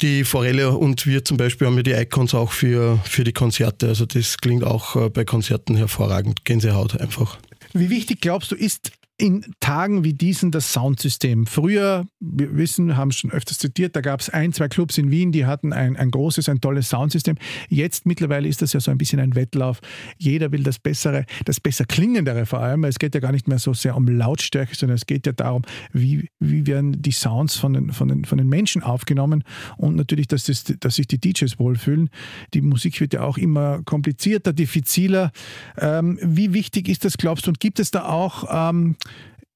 [0.04, 3.88] die Forelle und wir zum Beispiel haben ja die Icons auch für, für die Konzerte.
[3.88, 6.44] Also das klingt auch äh, bei Konzerten hervorragend.
[6.44, 7.38] Gänsehaut einfach.
[7.72, 11.46] Wie wichtig glaubst du ist in Tagen wie diesen das Soundsystem.
[11.46, 15.10] Früher, wir wissen, haben es schon öfters zitiert, da gab es ein, zwei Clubs in
[15.12, 17.36] Wien, die hatten ein, ein großes, ein tolles Soundsystem.
[17.68, 19.80] Jetzt mittlerweile ist das ja so ein bisschen ein Wettlauf.
[20.18, 22.82] Jeder will das Bessere, das besser klingendere vor allem.
[22.82, 25.62] Es geht ja gar nicht mehr so sehr um Lautstärke, sondern es geht ja darum,
[25.92, 29.44] wie, wie werden die Sounds von den, von, den, von den Menschen aufgenommen
[29.76, 32.10] und natürlich, dass, das, dass sich die DJs wohlfühlen.
[32.52, 35.30] Die Musik wird ja auch immer komplizierter, diffiziler.
[35.78, 37.50] Ähm, wie wichtig ist das, glaubst du?
[37.50, 38.96] Und gibt es da auch ähm,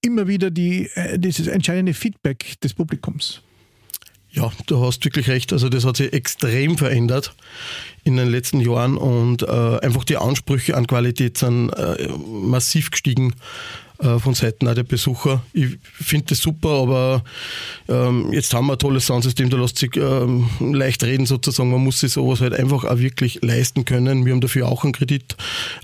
[0.02, 3.42] immer wieder die, äh, dieses entscheidende Feedback des Publikums.
[4.30, 5.52] Ja, du hast wirklich recht.
[5.52, 7.34] Also das hat sich extrem verändert
[8.04, 13.34] in den letzten Jahren und äh, einfach die Ansprüche an Qualität sind äh, massiv gestiegen
[13.98, 15.42] äh, von Seiten der Besucher.
[15.52, 17.24] Ich finde das super, aber
[17.88, 21.70] ähm, jetzt haben wir ein tolles Soundsystem, da lässt sich ähm, leicht reden sozusagen.
[21.70, 24.24] Man muss sich sowas halt einfach auch wirklich leisten können.
[24.24, 25.37] Wir haben dafür auch einen Kredit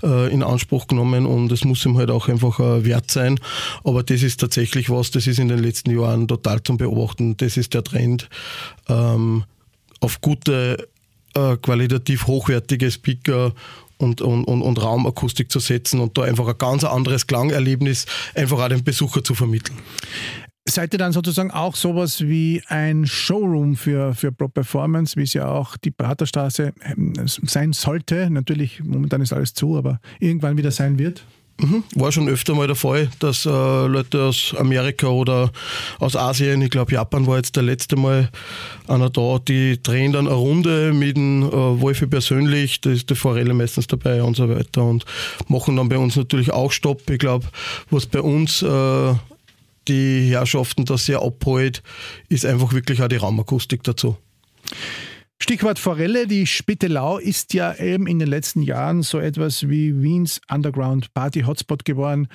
[0.03, 3.39] äh, in Anspruch genommen und es muss ihm halt auch einfach äh, wert sein.
[3.83, 7.35] Aber das ist tatsächlich was, das ist in den letzten Jahren total zum Beobachten.
[7.37, 8.29] Das ist der Trend
[8.87, 9.43] ähm,
[9.99, 10.87] auf gute
[11.35, 13.53] äh, qualitativ hochwertige Speaker
[14.05, 18.59] und, und, und, und Raumakustik zu setzen und da einfach ein ganz anderes Klangerlebnis einfach
[18.59, 19.77] auch dem Besucher zu vermitteln.
[20.67, 25.33] Seid ihr dann sozusagen auch sowas wie ein Showroom für, für Pro Performance, wie es
[25.33, 28.31] ja auch die Praterstraße ähm, sein sollte?
[28.31, 31.23] Natürlich, momentan ist alles zu, aber irgendwann wieder sein wird?
[31.57, 31.83] Mhm.
[31.95, 35.51] War schon öfter mal der Fall, dass äh, Leute aus Amerika oder
[35.99, 38.29] aus Asien, ich glaube Japan war jetzt der letzte Mal
[38.87, 43.15] einer da, die drehen dann eine Runde mit dem äh, Wolfi persönlich, da ist die
[43.15, 45.05] Forelle meistens dabei und so weiter und
[45.47, 47.09] machen dann bei uns natürlich auch Stopp.
[47.09, 47.47] Ich glaube,
[47.89, 49.13] was bei uns äh,
[49.87, 51.83] die Herrschaften da sehr abholt,
[52.27, 54.17] ist einfach wirklich auch die Raumakustik dazu.
[55.45, 60.41] Stichwort Forelle, die Spittelau ist ja eben in den letzten Jahren so etwas wie Wiens
[60.49, 62.29] Underground Party Hotspot geworden.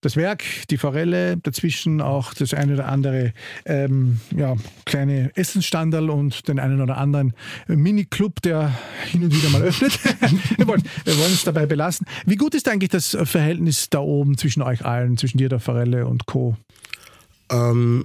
[0.00, 3.32] Das Werk, die Forelle, dazwischen auch das eine oder andere
[3.64, 7.32] ähm, ja, kleine Essensstandal und den einen oder anderen
[7.68, 9.96] Mini-Club, der hin und wieder mal öffnet.
[10.56, 12.08] wir, wollen, wir wollen es dabei belassen.
[12.26, 16.08] Wie gut ist eigentlich das Verhältnis da oben zwischen euch allen, zwischen dir, der Forelle
[16.08, 16.56] und Co.?
[17.52, 18.04] Ähm,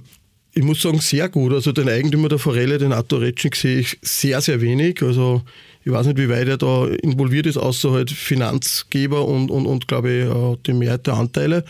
[0.54, 1.52] ich muss sagen, sehr gut.
[1.52, 5.02] Also den Eigentümer der Forelle, den Arthur Retschnik, sehe ich sehr, sehr wenig.
[5.02, 5.42] Also
[5.86, 9.86] ich weiß nicht, wie weit er da involviert ist, außer halt Finanzgeber und, und, und
[9.86, 11.64] glaube ich, äh, die Mehrheit der Anteile.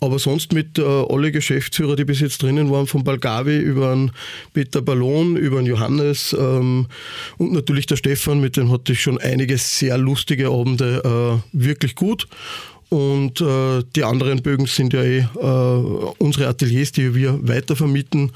[0.00, 4.10] Aber sonst mit äh, alle Geschäftsführer, die bis jetzt drinnen waren, von Balgavi über den
[4.54, 6.86] Peter Ballon, über den Johannes ähm,
[7.38, 11.94] und natürlich der Stefan, mit dem hatte ich schon einige sehr lustige Abende, äh, wirklich
[11.94, 12.26] gut.
[12.88, 18.30] Und äh, die anderen Bögen sind ja eh äh, unsere Ateliers, die wir weitervermieten.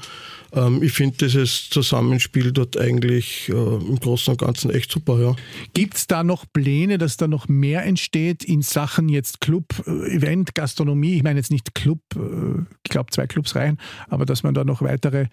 [0.53, 5.19] Ähm, ich finde dieses Zusammenspiel dort eigentlich äh, im Großen und Ganzen echt super.
[5.21, 5.35] Ja.
[5.73, 10.15] Gibt es da noch Pläne, dass da noch mehr entsteht in Sachen jetzt Club, äh,
[10.15, 11.15] Event, Gastronomie?
[11.15, 14.63] Ich meine jetzt nicht Club, äh, ich glaube zwei Clubs rein, aber dass man da
[14.63, 15.27] noch weitere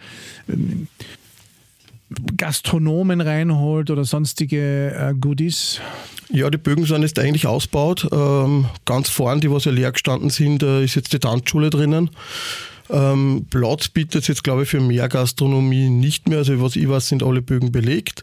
[0.49, 0.89] ähm,
[2.37, 5.81] Gastronomen reinholt oder sonstige äh, Goodies?
[6.31, 8.09] Ja, die Bögen sind jetzt eigentlich ausgebaut.
[8.13, 12.11] Ähm, ganz vorn, die was ja leer gestanden sind, da ist jetzt die Tanzschule drinnen.
[12.89, 16.39] Ähm, Platz bietet jetzt, glaube ich, für mehr Gastronomie nicht mehr.
[16.39, 18.23] Also, was ich weiß, sind alle Bögen belegt.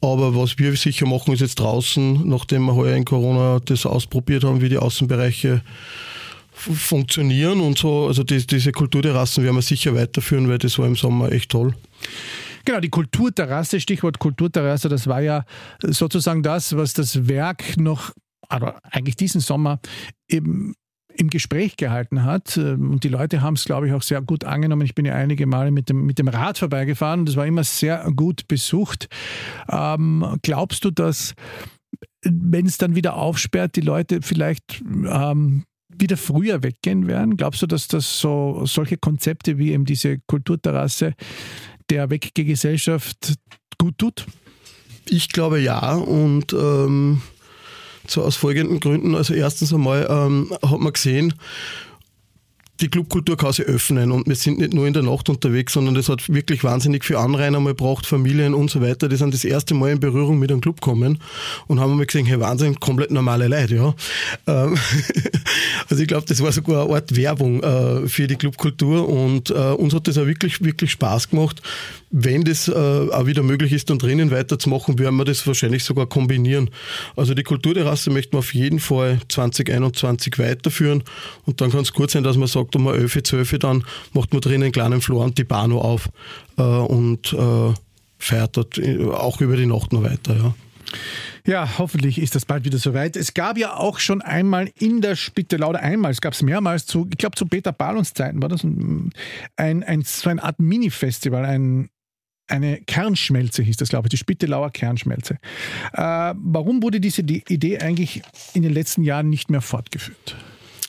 [0.00, 4.44] Aber was wir sicher machen, ist jetzt draußen, nachdem wir heuer in Corona das ausprobiert
[4.44, 5.62] haben, wie die Außenbereiche
[6.52, 8.06] funktionieren und so.
[8.06, 11.74] Also, die, diese Kulturterrassen werden wir sicher weiterführen, weil das war im Sommer echt toll.
[12.64, 15.44] Genau, die Kulturterrasse, Stichwort Kulturterrasse, das war ja
[15.82, 18.12] sozusagen das, was das Werk noch,
[18.48, 19.80] aber eigentlich diesen Sommer
[20.28, 20.74] eben
[21.16, 22.56] im Gespräch gehalten hat.
[22.56, 24.82] Und die Leute haben es, glaube ich, auch sehr gut angenommen.
[24.82, 27.64] Ich bin ja einige Male mit dem, mit dem Rad vorbeigefahren und es war immer
[27.64, 29.08] sehr gut besucht.
[29.68, 31.34] Ähm, glaubst du, dass,
[32.24, 37.36] wenn es dann wieder aufsperrt, die Leute vielleicht ähm, wieder früher weggehen werden?
[37.36, 41.14] Glaubst du, dass das so solche Konzepte wie eben diese Kulturterrasse
[41.90, 43.34] der Weggegesellschaft
[43.78, 44.26] gut tut?
[45.08, 47.22] Ich glaube ja und ähm,
[48.06, 49.14] so aus folgenden Gründen.
[49.14, 51.34] Also erstens einmal ähm, hat man gesehen,
[52.80, 56.08] die Clubkultur sich öffnen und wir sind nicht nur in der Nacht unterwegs, sondern das
[56.08, 59.74] hat wirklich wahnsinnig viel Anrainer mal gebracht, Familien und so weiter, die sind das erste
[59.74, 61.20] Mal in Berührung mit einem Club gekommen
[61.68, 63.94] und haben mal gesehen, hey Wahnsinn, komplett normale Leute, ja.
[64.48, 64.76] Ähm,
[65.88, 69.54] also ich glaube, das war sogar eine Art Werbung äh, für die Clubkultur und äh,
[69.54, 71.62] uns hat das auch wirklich, wirklich Spaß gemacht.
[72.10, 76.06] Wenn das äh, auch wieder möglich ist, dann drinnen weiterzumachen, werden wir das wahrscheinlich sogar
[76.06, 76.70] kombinieren.
[77.16, 81.04] Also die Kulturterrasse möchten wir auf jeden Fall 2021 weiterführen
[81.44, 84.40] und dann kann es gut sein, dass man sagt, um 11, 12 dann macht man
[84.40, 86.08] drinnen einen kleinen Flor und die Bano auf
[86.56, 87.74] äh, und äh,
[88.18, 90.36] feiert dort äh, auch über die Nacht noch weiter.
[90.36, 90.54] Ja.
[91.46, 93.16] Ja, hoffentlich ist das bald wieder soweit.
[93.16, 96.86] Es gab ja auch schon einmal in der Spittelau, oder einmal, es gab es mehrmals
[96.86, 99.10] zu, ich glaube zu Peter Balons Zeiten war das ein,
[99.56, 101.90] ein, ein, so eine Art Mini-Festival, ein,
[102.48, 105.38] eine Kernschmelze hieß das, glaube ich, die Spittelauer Kernschmelze.
[105.92, 108.22] Äh, warum wurde diese Idee eigentlich
[108.54, 110.36] in den letzten Jahren nicht mehr fortgeführt?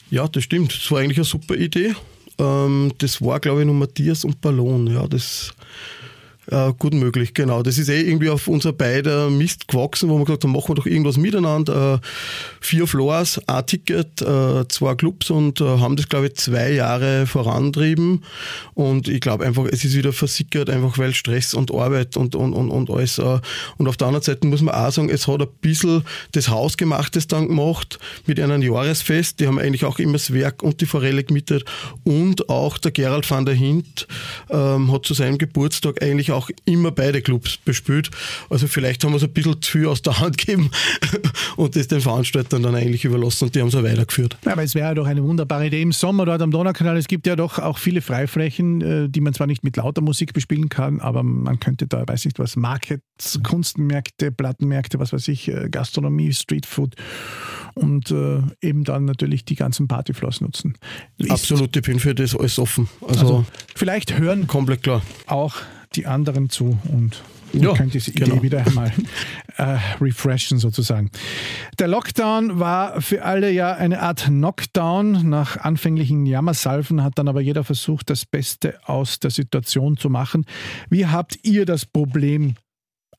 [0.09, 0.73] Ja, das stimmt.
[0.73, 1.95] Das war eigentlich eine super Idee.
[2.37, 4.87] Ähm, das war, glaube ich, nur Matthias und Ballon.
[4.87, 5.53] Ja, das
[6.51, 7.63] äh, gut möglich, genau.
[7.63, 10.75] Das ist eh irgendwie auf unser beider Mist gewachsen, wo wir gesagt haben, machen wir
[10.75, 11.95] doch irgendwas miteinander.
[11.95, 12.07] Äh,
[12.61, 17.25] vier Floors, ein Ticket, äh, zwei Clubs und äh, haben das, glaube ich, zwei Jahre
[17.25, 18.23] vorantrieben.
[18.73, 22.53] Und ich glaube einfach, es ist wieder versickert, einfach weil Stress und Arbeit und, und,
[22.53, 23.17] und, und alles.
[23.17, 23.39] Äh,
[23.77, 26.03] und auf der anderen Seite muss man auch sagen, es hat ein bisschen
[26.33, 29.39] das Hausgemachtes dann gemacht mit einem Jahresfest.
[29.39, 31.65] Die haben eigentlich auch immer das Werk und die Forelle gemietet.
[32.03, 34.07] Und auch der Gerald van der Hint
[34.49, 36.34] ähm, hat zu seinem Geburtstag eigentlich auch
[36.65, 38.09] immer beide Clubs bespielt.
[38.49, 40.71] Also vielleicht haben wir es ein bisschen zu viel aus der Hand gegeben
[41.57, 44.37] und das den Veranstaltern dann eigentlich überlassen und die haben es auch weitergeführt.
[44.45, 46.97] Ja, aber es wäre ja doch eine wunderbare Idee im Sommer dort am Donaukanal.
[46.97, 50.33] Es gibt ja doch auch viele Freiflächen, äh, die man zwar nicht mit lauter Musik
[50.33, 55.47] bespielen kann, aber man könnte da, weiß ich was, Markets, Kunstmärkte, Plattenmärkte, was weiß ich,
[55.47, 56.95] äh, Gastronomie, Streetfood
[57.73, 60.77] und äh, eben dann natürlich die ganzen Partyfloss nutzen.
[61.17, 62.89] Ist Absolut, ich bin für das alles offen.
[63.01, 63.45] Also, also
[63.75, 65.55] vielleicht hören komplett klar auch
[65.95, 68.43] die anderen zu und ja, könnt diese Idee genau.
[68.43, 68.91] wieder einmal
[69.57, 71.09] äh, refreshen sozusagen.
[71.79, 75.29] Der Lockdown war für alle ja eine Art Knockdown.
[75.29, 80.45] Nach anfänglichen Jammersalven hat dann aber jeder versucht, das Beste aus der Situation zu machen.
[80.89, 82.55] Wie habt ihr das Problem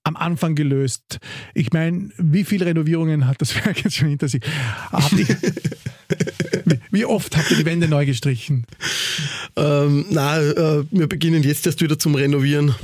[0.06, 1.18] am Anfang gelöst?
[1.54, 4.42] Ich meine, wie viele Renovierungen hat das Werk jetzt schon hinter sich?
[5.16, 5.26] Ihr,
[6.90, 8.66] wie oft habt ihr die Wände neu gestrichen?
[9.56, 12.74] Ähm, na, äh, wir beginnen jetzt erst wieder zum Renovieren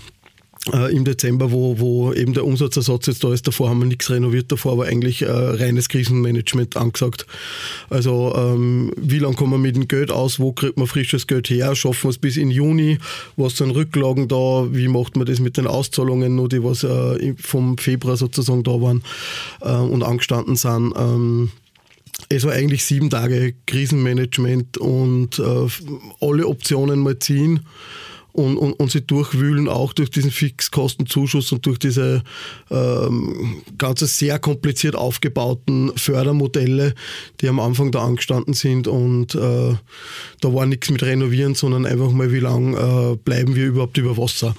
[0.72, 3.46] äh, im Dezember, wo, wo eben der Umsatzersatz jetzt da ist.
[3.48, 7.26] Davor haben wir nichts renoviert, davor war eigentlich äh, reines Krisenmanagement angesagt.
[7.90, 11.50] Also ähm, wie lange kommen wir mit dem Geld aus, wo kriegt man frisches Geld
[11.50, 12.98] her, schaffen wir es bis in Juni,
[13.36, 17.34] was sind Rücklagen da, wie macht man das mit den Auszahlungen, nur die was äh,
[17.40, 19.02] vom Februar sozusagen da waren
[19.62, 20.94] äh, und angestanden sind.
[20.96, 21.50] Ähm,
[22.28, 25.66] es war eigentlich sieben Tage Krisenmanagement und äh,
[26.20, 27.60] alle Optionen mal ziehen
[28.32, 32.22] und, und, und sie durchwühlen, auch durch diesen Fixkostenzuschuss und durch diese
[32.70, 36.94] ähm, ganze sehr kompliziert aufgebauten Fördermodelle,
[37.40, 38.88] die am Anfang da angestanden sind.
[38.88, 39.74] Und äh,
[40.40, 44.16] da war nichts mit Renovieren, sondern einfach mal, wie lange äh, bleiben wir überhaupt über
[44.16, 44.54] Wasser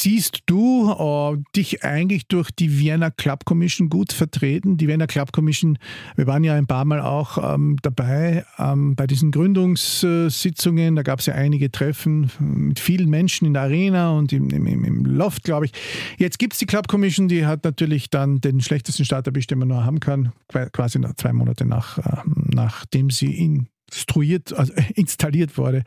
[0.00, 4.76] siehst du äh, dich eigentlich durch die Vienna Club Commission gut vertreten?
[4.76, 5.78] Die Vienna Club Commission,
[6.16, 10.96] wir waren ja ein paar Mal auch ähm, dabei ähm, bei diesen Gründungssitzungen.
[10.96, 14.66] Da gab es ja einige Treffen mit vielen Menschen in der Arena und im, im,
[14.66, 15.72] im Loft, glaube ich.
[16.18, 19.68] Jetzt gibt es die Club Commission, die hat natürlich dann den schlechtesten Start den man
[19.68, 20.32] nur haben kann,
[20.72, 25.84] quasi zwei Monate nach, äh, nachdem sie in instruiert, also installiert wurde,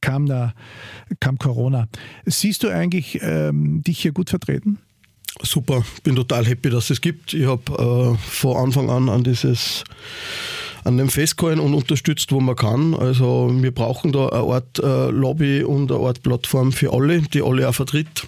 [0.00, 0.54] kam da
[1.20, 1.88] kam Corona.
[2.24, 4.78] Siehst du eigentlich ähm, dich hier gut vertreten?
[5.42, 7.34] Super, bin total happy, dass es gibt.
[7.34, 9.84] Ich habe äh, von Anfang an an dieses
[10.84, 12.94] an dem festgehalten und unterstützt, wo man kann.
[12.94, 17.42] Also wir brauchen da eine Art äh, Lobby und eine Art Plattform für alle, die
[17.42, 18.26] alle auch vertritt.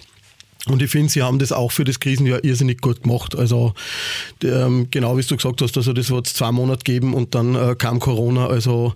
[0.67, 3.33] Und ich finde, sie haben das auch für das Krisenjahr irrsinnig gut gemacht.
[3.33, 3.73] Also
[4.43, 7.55] ähm, genau wie du gesagt hast, also das wird es zwei Monate geben und dann
[7.55, 8.47] äh, kam Corona.
[8.47, 8.93] Also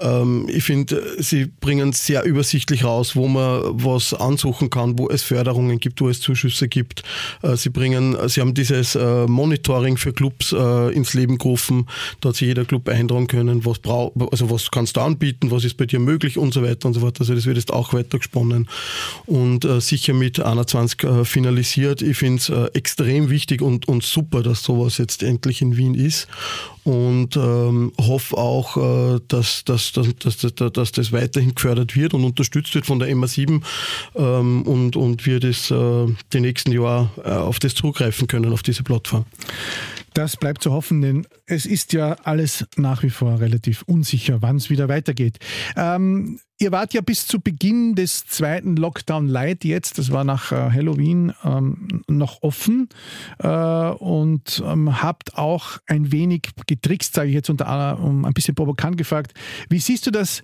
[0.00, 5.22] ähm, ich finde, sie bringen sehr übersichtlich raus, wo man was ansuchen kann, wo es
[5.22, 7.02] Förderungen gibt, wo es Zuschüsse gibt.
[7.40, 11.86] Äh, sie bringen, sie haben dieses äh, Monitoring für Clubs äh, ins Leben gerufen.
[12.20, 15.64] Da hat sich jeder Club eintragen können, was braucht, also was kannst du anbieten, was
[15.64, 17.18] ist bei dir möglich und so weiter und so fort.
[17.18, 18.68] Also das wird jetzt auch weiter gesponnen
[19.24, 22.02] und äh, sicher mit 21 äh, finalisiert.
[22.02, 25.94] Ich finde es äh, extrem wichtig und, und super, dass sowas jetzt endlich in Wien
[25.94, 26.28] ist
[26.84, 32.24] und ähm, hoffe auch, äh, dass, dass, dass, dass, dass, das weiterhin gefördert wird und
[32.24, 33.62] unterstützt wird von der MA7
[34.16, 38.62] ähm, und, und wir das äh, die nächsten Jahre äh, auf das zugreifen können, auf
[38.62, 39.24] diese Plattform.
[40.18, 44.56] Das bleibt zu hoffen, denn es ist ja alles nach wie vor relativ unsicher, wann
[44.56, 45.38] es wieder weitergeht.
[45.76, 50.50] Ähm, ihr wart ja bis zu Beginn des zweiten Lockdown Light jetzt, das war nach
[50.50, 52.88] äh, Halloween, ähm, noch offen
[53.38, 58.56] äh, und ähm, habt auch ein wenig getrickst, sage ich jetzt unter um ein bisschen
[58.56, 59.34] provokant gefragt.
[59.68, 60.42] Wie siehst du das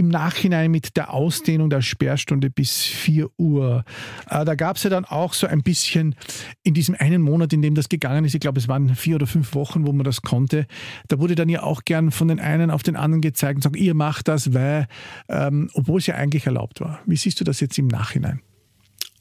[0.00, 3.84] im Nachhinein mit der Ausdehnung der Sperrstunde bis 4 Uhr.
[4.30, 6.14] Äh, da gab es ja dann auch so ein bisschen
[6.62, 9.26] in diesem einen Monat, in dem das gegangen ist, ich glaube, es waren vier oder
[9.26, 10.66] fünf Wochen, wo man das konnte,
[11.08, 13.76] da wurde dann ja auch gern von den einen auf den anderen gezeigt und sagt,
[13.76, 14.86] ihr macht das, weil,
[15.28, 17.00] ähm, obwohl es ja eigentlich erlaubt war.
[17.04, 18.40] Wie siehst du das jetzt im Nachhinein?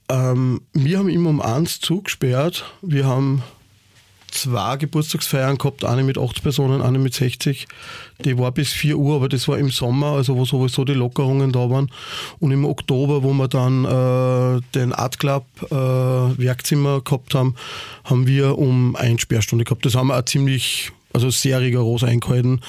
[0.07, 2.63] Ähm, wir haben immer um eins zugesperrt.
[2.81, 3.43] Wir haben
[4.31, 7.67] zwei Geburtstagsfeiern gehabt, eine mit 80 Personen, eine mit 60.
[8.25, 11.51] Die war bis 4 Uhr, aber das war im Sommer, also wo sowieso die Lockerungen
[11.51, 11.89] da waren.
[12.39, 17.55] Und im Oktober, wo wir dann äh, den Art Club äh, Werkzimmer gehabt haben,
[18.03, 19.85] haben wir um eine Sperrstunde gehabt.
[19.85, 22.61] Das haben wir auch ziemlich also sehr rigoros eingehalten.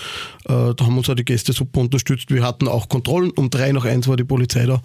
[0.44, 2.30] Äh, da haben uns auch die Gäste super unterstützt.
[2.30, 3.30] Wir hatten auch Kontrollen.
[3.32, 4.82] Um drei nach eins war die Polizei da.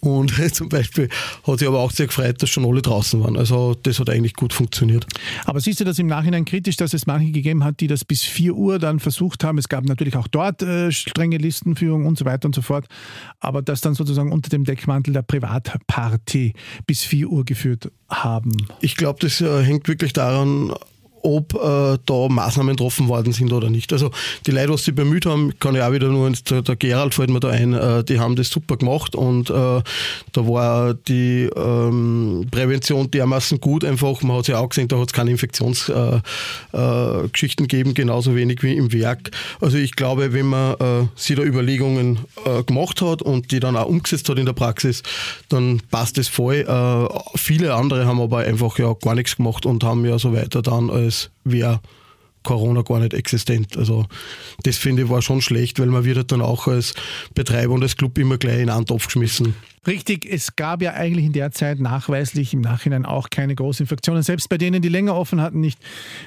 [0.00, 1.08] Und zum Beispiel
[1.46, 3.36] hat sich aber auch sehr gefreut, dass schon alle draußen waren.
[3.36, 5.06] Also das hat eigentlich gut funktioniert.
[5.44, 8.22] Aber siehst du das im Nachhinein kritisch, dass es manche gegeben hat, die das bis
[8.22, 9.58] 4 Uhr dann versucht haben?
[9.58, 12.86] Es gab natürlich auch dort äh, strenge Listenführung und so weiter und so fort.
[13.40, 16.54] Aber das dann sozusagen unter dem Deckmantel der Privatparty
[16.86, 18.52] bis 4 Uhr geführt haben.
[18.80, 20.72] Ich glaube, das äh, hängt wirklich daran
[21.22, 23.92] ob äh, da Maßnahmen getroffen worden sind oder nicht.
[23.92, 24.10] Also
[24.46, 27.30] die Leute, was sie bemüht haben, kann ich auch wieder nur, der, der Gerald fällt
[27.30, 29.82] mir da ein, äh, die haben das super gemacht und äh, da
[30.34, 34.22] war die ähm, Prävention dermaßen gut einfach.
[34.22, 36.22] Man hat ja auch gesehen, da hat es keine Infektionsgeschichten
[36.74, 39.30] äh, äh, gegeben, genauso wenig wie im Werk.
[39.60, 43.76] Also ich glaube, wenn man äh, sich da Überlegungen äh, gemacht hat und die dann
[43.76, 45.02] auch umgesetzt hat in der Praxis,
[45.48, 46.66] dann passt es voll.
[47.34, 50.90] Viele andere haben aber einfach ja gar nichts gemacht und haben ja so weiter dann
[50.90, 51.80] als als wäre
[52.42, 53.76] Corona gar nicht existent.
[53.76, 54.06] Also
[54.64, 56.94] das finde ich war schon schlecht, weil man wird halt dann auch als
[57.34, 59.54] Betreiber und als Club immer gleich in einen Topf geschmissen.
[59.86, 64.48] Richtig, es gab ja eigentlich in der Zeit nachweislich im Nachhinein auch keine Großinfektionen, selbst
[64.48, 65.80] bei denen, die länger offen hatten, nicht.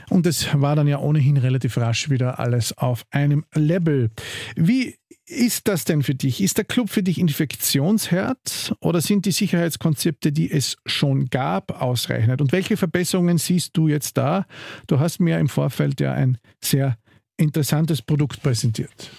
[0.09, 4.11] Und es war dann ja ohnehin relativ rasch wieder alles auf einem Level.
[4.57, 4.95] Wie
[5.25, 6.41] ist das denn für dich?
[6.41, 12.41] Ist der Club für dich Infektionsherd oder sind die Sicherheitskonzepte, die es schon gab, ausreichend?
[12.41, 14.45] Und welche Verbesserungen siehst du jetzt da?
[14.87, 16.97] Du hast mir im Vorfeld ja ein sehr
[17.37, 19.11] interessantes Produkt präsentiert.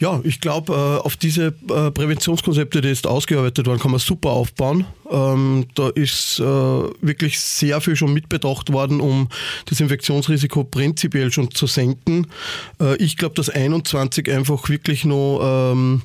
[0.00, 4.30] Ja, ich glaube, äh, auf diese äh, Präventionskonzepte, die jetzt ausgearbeitet waren, kann man super
[4.30, 4.86] aufbauen.
[5.08, 9.28] Ähm, da ist äh, wirklich sehr viel schon mitbedacht worden, um
[9.66, 12.26] das Infektionsrisiko prinzipiell schon zu senken.
[12.98, 16.02] ich glaube, dass 21 einfach wirklich ähm,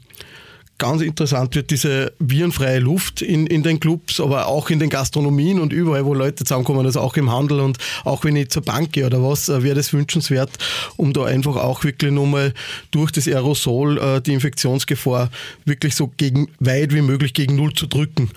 [0.79, 5.59] ganz interessant wird diese virenfreie Luft in, in den Clubs, aber auch in den Gastronomien
[5.59, 8.93] und überall, wo Leute zusammenkommen, also auch im Handel und auch wenn ich zur Bank
[8.93, 10.51] gehe oder was, äh, wäre das wünschenswert,
[10.97, 12.53] um da einfach auch wirklich nochmal
[12.89, 15.29] durch das Aerosol äh, die Infektionsgefahr
[15.65, 18.31] wirklich so gegen, weit wie möglich gegen Null zu drücken.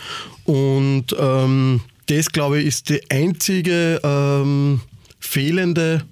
[0.44, 4.80] Und ähm, das, glaube ich, ist die einzige ähm,
[5.20, 6.02] fehlende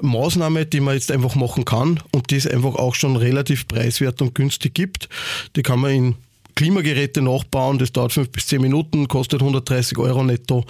[0.00, 4.20] Maßnahme, die man jetzt einfach machen kann und die es einfach auch schon relativ preiswert
[4.22, 5.08] und günstig gibt.
[5.56, 6.14] Die kann man in
[6.56, 10.64] Klimageräte nachbauen, das dauert fünf bis zehn Minuten, kostet 130 Euro netto.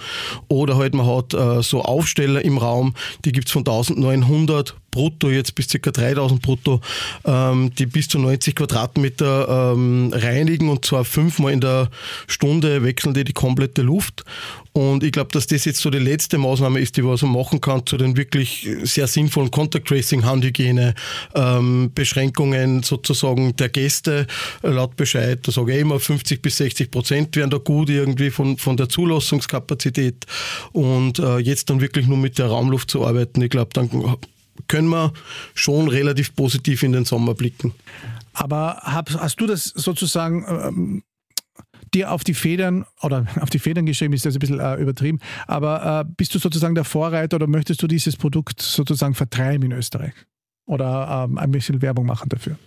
[0.49, 5.53] Oder halt man hat äh, so Aufsteller im Raum, die gibt's von 1900 brutto, jetzt
[5.53, 5.91] bis ca.
[5.91, 6.81] 3000 brutto,
[7.23, 11.89] ähm, die bis zu 90 Quadratmeter ähm, reinigen und zwar fünfmal in der
[12.25, 14.23] Stunde wechseln die die komplette Luft.
[14.73, 17.61] Und ich glaube, dass das jetzt so die letzte Maßnahme ist, die man so machen
[17.61, 20.93] kann zu den wirklich sehr sinnvollen Contact Tracing, Handhygiene,
[21.33, 24.27] ähm, Beschränkungen sozusagen der Gäste
[24.61, 25.39] laut Bescheid.
[25.41, 28.87] Da sage ich immer 50 bis 60 Prozent wären da gut irgendwie von, von der
[28.87, 30.25] Zulassungskapazität.
[30.73, 33.89] Und äh, jetzt dann wirklich nur mit der Raumluft zu arbeiten, ich glaube, dann
[34.67, 35.13] können wir
[35.53, 37.73] schon relativ positiv in den Sommer blicken.
[38.33, 41.03] Aber hast du das sozusagen ähm,
[41.93, 45.19] dir auf die Federn oder auf die Federn geschrieben, ist das ein bisschen äh, übertrieben,
[45.47, 49.77] aber äh, bist du sozusagen der Vorreiter oder möchtest du dieses Produkt sozusagen vertreiben in
[49.77, 50.13] Österreich?
[50.65, 52.57] Oder ähm, ein bisschen Werbung machen dafür?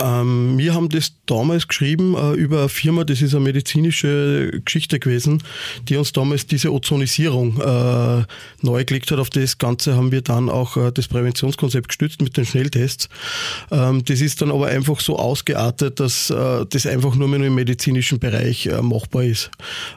[0.00, 4.98] Ähm, wir haben das damals geschrieben äh, über eine Firma, das ist eine medizinische Geschichte
[4.98, 5.42] gewesen,
[5.88, 8.24] die uns damals diese Ozonisierung äh,
[8.62, 9.18] neu gelegt hat.
[9.18, 13.08] Auf das Ganze haben wir dann auch äh, das Präventionskonzept gestützt mit den Schnelltests.
[13.70, 17.54] Ähm, das ist dann aber einfach so ausgeartet, dass äh, das einfach nur mehr im
[17.54, 19.50] medizinischen Bereich äh, machbar ist.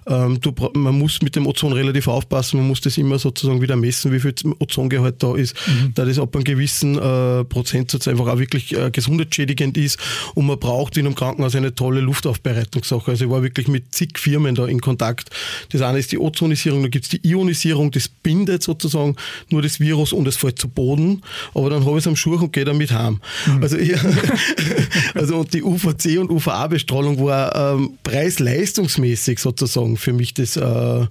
[0.08, 3.76] Ähm, du, man muss mit dem Ozon relativ aufpassen, man muss das immer sozusagen wieder
[3.76, 5.94] messen, wie viel Ozongehalt da ist, mhm.
[5.96, 10.00] da das ab einem gewissen äh, Prozentsatz einfach auch wirklich gesundheitsschädigend ist ist
[10.36, 13.12] und man braucht in einem Krankenhaus eine tolle Luftaufbereitungssache.
[13.12, 15.30] Also ich war wirklich mit zig Firmen da in Kontakt.
[15.72, 19.16] Das eine ist die Ozonisierung, da gibt es die Ionisierung, das bindet sozusagen
[19.50, 21.22] nur das Virus und es fällt zu Boden,
[21.54, 23.20] aber dann habe ich es am Schurch und gehe damit heim.
[23.46, 23.64] Mhm.
[23.64, 23.94] Also, ich,
[25.14, 31.08] also und die UVC und UVA-Bestrahlung war ähm, preis-leistungsmäßig sozusagen für mich das äh,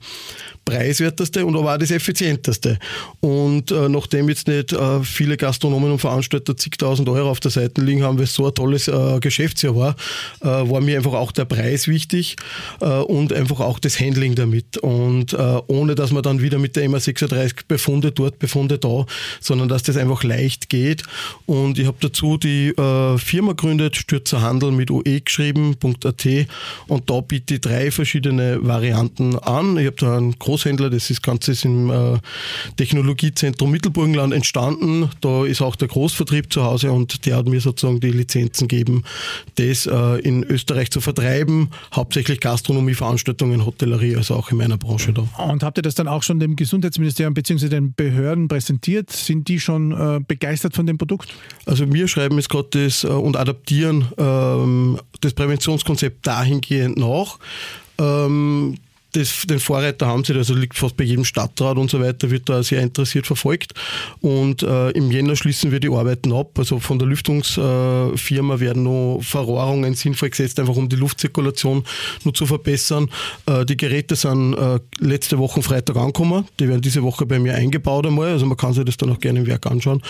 [0.64, 2.78] preiswerteste und aber auch das effizienteste.
[3.20, 7.80] Und äh, nachdem jetzt nicht äh, viele Gastronomen und Veranstalter zigtausend Euro auf der Seite
[7.80, 9.96] liegen haben, weil es so ein tolles äh, Geschäftsjahr war,
[10.40, 12.36] äh, war mir einfach auch der Preis wichtig
[12.80, 14.78] äh, und einfach auch das Handling damit.
[14.78, 15.36] Und äh,
[15.66, 19.06] ohne, dass man dann wieder mit der MA36 Befunde dort, Befunde da,
[19.40, 21.02] sondern dass das einfach leicht geht.
[21.46, 26.26] Und ich habe dazu die Firma gegründet, Stürzer Handel mit UE geschrieben.at
[26.88, 29.76] und da biete ich drei verschiedene Varianten an.
[29.76, 30.90] Ich habe da einen Großhändler.
[30.90, 32.18] Das ist Ganze ist im äh,
[32.76, 35.10] Technologiezentrum Mittelburgenland entstanden.
[35.20, 39.04] Da ist auch der Großvertrieb zu Hause und der hat mir sozusagen die Lizenzen gegeben,
[39.56, 41.70] das äh, in Österreich zu vertreiben.
[41.94, 45.22] Hauptsächlich Gastronomie, Veranstaltungen, Hotellerie, also auch in meiner Branche da.
[45.42, 47.68] Und habt ihr das dann auch schon dem Gesundheitsministerium bzw.
[47.68, 49.10] den Behörden präsentiert?
[49.10, 51.34] Sind die schon äh, begeistert von dem Produkt?
[51.66, 57.38] Also wir schreiben jetzt gerade das und adaptieren ähm, das Präventionskonzept dahingehend nach.
[57.98, 58.76] Ähm,
[59.12, 62.48] das, den Vorreiter haben sie, also liegt fast bei jedem Stadtrat und so weiter, wird
[62.48, 63.74] da sehr interessiert verfolgt.
[64.20, 66.58] Und äh, im Jänner schließen wir die Arbeiten ab.
[66.58, 71.84] Also von der Lüftungsfirma äh, werden noch Verrohrungen sinnvoll gesetzt, einfach um die Luftzirkulation
[72.24, 73.10] nur zu verbessern.
[73.46, 76.46] Äh, die Geräte sind äh, letzte Woche Freitag angekommen.
[76.58, 78.28] Die werden diese Woche bei mir eingebaut einmal.
[78.28, 80.02] Also man kann sich das dann auch gerne im Werk anschauen.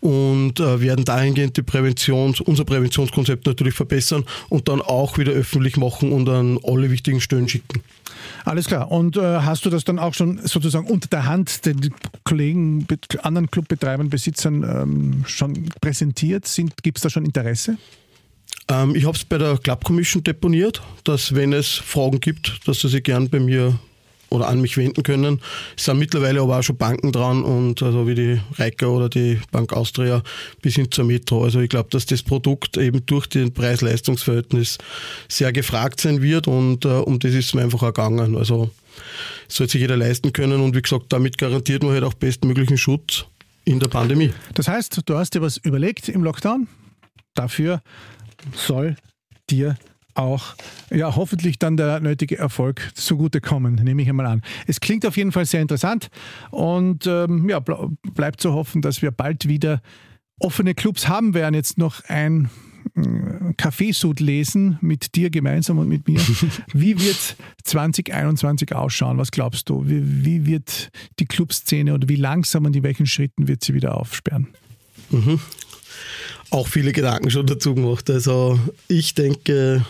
[0.00, 5.78] Und äh, werden dahingehend die Präventions, unser Präventionskonzept natürlich verbessern und dann auch wieder öffentlich
[5.78, 7.82] machen und an alle wichtigen Stellen schicken.
[8.44, 8.90] Alles klar.
[8.90, 12.86] Und äh, hast du das dann auch schon sozusagen unter der Hand den Kollegen,
[13.22, 16.50] anderen Clubbetreibern, Besitzern ähm, schon präsentiert?
[16.82, 17.76] Gibt es da schon Interesse?
[18.68, 22.80] Ähm, ich habe es bei der Club Commission deponiert, dass wenn es Fragen gibt, dass
[22.80, 23.78] sie sich gern bei mir
[24.32, 25.40] oder an mich wenden können.
[25.76, 29.38] Es sind mittlerweile aber auch schon Banken dran und also wie die Reiker oder die
[29.50, 30.22] Bank Austria
[30.60, 31.44] bis hin zur Metro.
[31.44, 34.78] Also ich glaube, dass das Produkt eben durch den Preis-Leistungs-Verhältnis
[35.28, 38.36] sehr gefragt sein wird und äh, um das ist es mir einfach auch gegangen.
[38.36, 38.70] Also
[39.48, 43.26] sollte sich jeder leisten können und wie gesagt, damit garantiert man halt auch bestmöglichen Schutz
[43.64, 44.32] in der Pandemie.
[44.54, 46.68] Das heißt, du hast dir was überlegt im Lockdown.
[47.34, 47.82] Dafür
[48.54, 48.96] soll
[49.48, 49.76] dir
[50.14, 50.54] auch
[50.90, 54.42] ja, hoffentlich dann der nötige Erfolg zugutekommen, nehme ich einmal an.
[54.66, 56.08] Es klingt auf jeden Fall sehr interessant
[56.50, 59.80] und ähm, ja, bleibt zu hoffen, dass wir bald wieder
[60.38, 61.54] offene Clubs haben werden.
[61.54, 62.50] Jetzt noch ein
[62.94, 66.20] äh, Kaffeesud lesen mit dir gemeinsam und mit mir.
[66.72, 69.18] Wie wird 2021 ausschauen?
[69.18, 69.86] Was glaubst du?
[69.86, 73.96] Wie, wie wird die Clubszene oder wie langsam und in welchen Schritten wird sie wieder
[73.96, 74.48] aufsperren?
[75.10, 75.40] Mhm.
[76.50, 78.10] Auch viele Gedanken schon dazu gemacht.
[78.10, 78.58] Also
[78.88, 79.84] ich denke,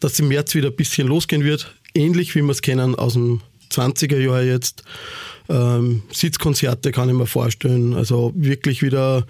[0.00, 1.74] dass im März wieder ein bisschen losgehen wird.
[1.94, 3.40] Ähnlich wie wir es kennen aus dem
[3.70, 4.82] 20er Jahr jetzt.
[5.48, 7.94] Ähm, Sitzkonzerte kann ich mir vorstellen.
[7.94, 9.26] Also wirklich wieder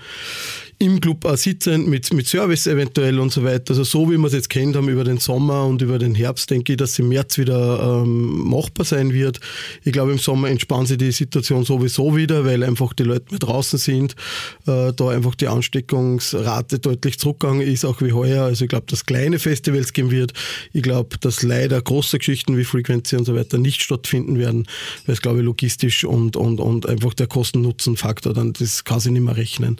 [0.82, 3.72] im Club auch sitzend mit, mit Service eventuell und so weiter.
[3.72, 6.50] Also so wie wir es jetzt kennt haben über den Sommer und über den Herbst,
[6.50, 9.40] denke ich, dass im März wieder ähm, machbar sein wird.
[9.84, 13.38] Ich glaube, im Sommer entspannt sich die Situation sowieso wieder, weil einfach die Leute mehr
[13.38, 14.16] draußen sind,
[14.66, 18.44] äh, da einfach die Ansteckungsrate deutlich zurückgegangen ist, auch wie heuer.
[18.44, 20.32] Also ich glaube, dass kleine Festivals geben wird.
[20.72, 24.66] Ich glaube, dass leider große Geschichten wie Frequency und so weiter nicht stattfinden werden,
[25.04, 29.12] weil es, glaube ich, logistisch und, und, und einfach der Kosten-Nutzen-Faktor, dann das kann sich
[29.12, 29.76] nicht mehr rechnen.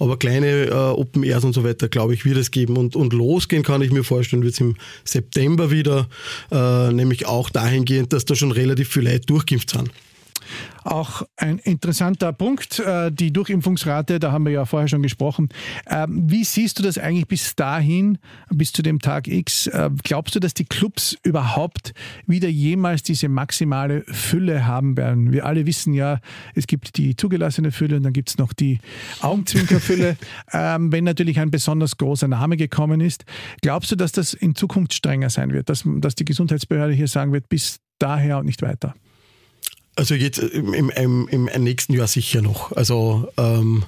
[0.00, 2.76] Aber kleine kleine äh, Open Airs und so weiter, glaube ich, wird es geben.
[2.76, 6.08] Und, und losgehen kann ich mir vorstellen, wird es im September wieder,
[6.50, 9.90] äh, nämlich auch dahingehend, dass da schon relativ viele Leute durchgeimpft sind.
[10.84, 15.48] Auch ein interessanter Punkt, äh, die Durchimpfungsrate, da haben wir ja vorher schon gesprochen.
[15.88, 18.18] Ähm, wie siehst du das eigentlich bis dahin,
[18.50, 19.66] bis zu dem Tag X?
[19.66, 21.92] Äh, glaubst du, dass die Clubs überhaupt
[22.26, 25.32] wieder jemals diese maximale Fülle haben werden?
[25.32, 26.20] Wir alle wissen ja,
[26.54, 28.78] es gibt die zugelassene Fülle und dann gibt es noch die
[29.20, 30.16] Augenzwinkerfülle,
[30.52, 33.24] ähm, wenn natürlich ein besonders großer Name gekommen ist.
[33.60, 37.32] Glaubst du, dass das in Zukunft strenger sein wird, dass, dass die Gesundheitsbehörde hier sagen
[37.32, 38.94] wird, bis daher und nicht weiter?
[40.00, 42.72] Also jetzt im, im, im, nächsten Jahr sicher noch.
[42.72, 43.84] Also ähm,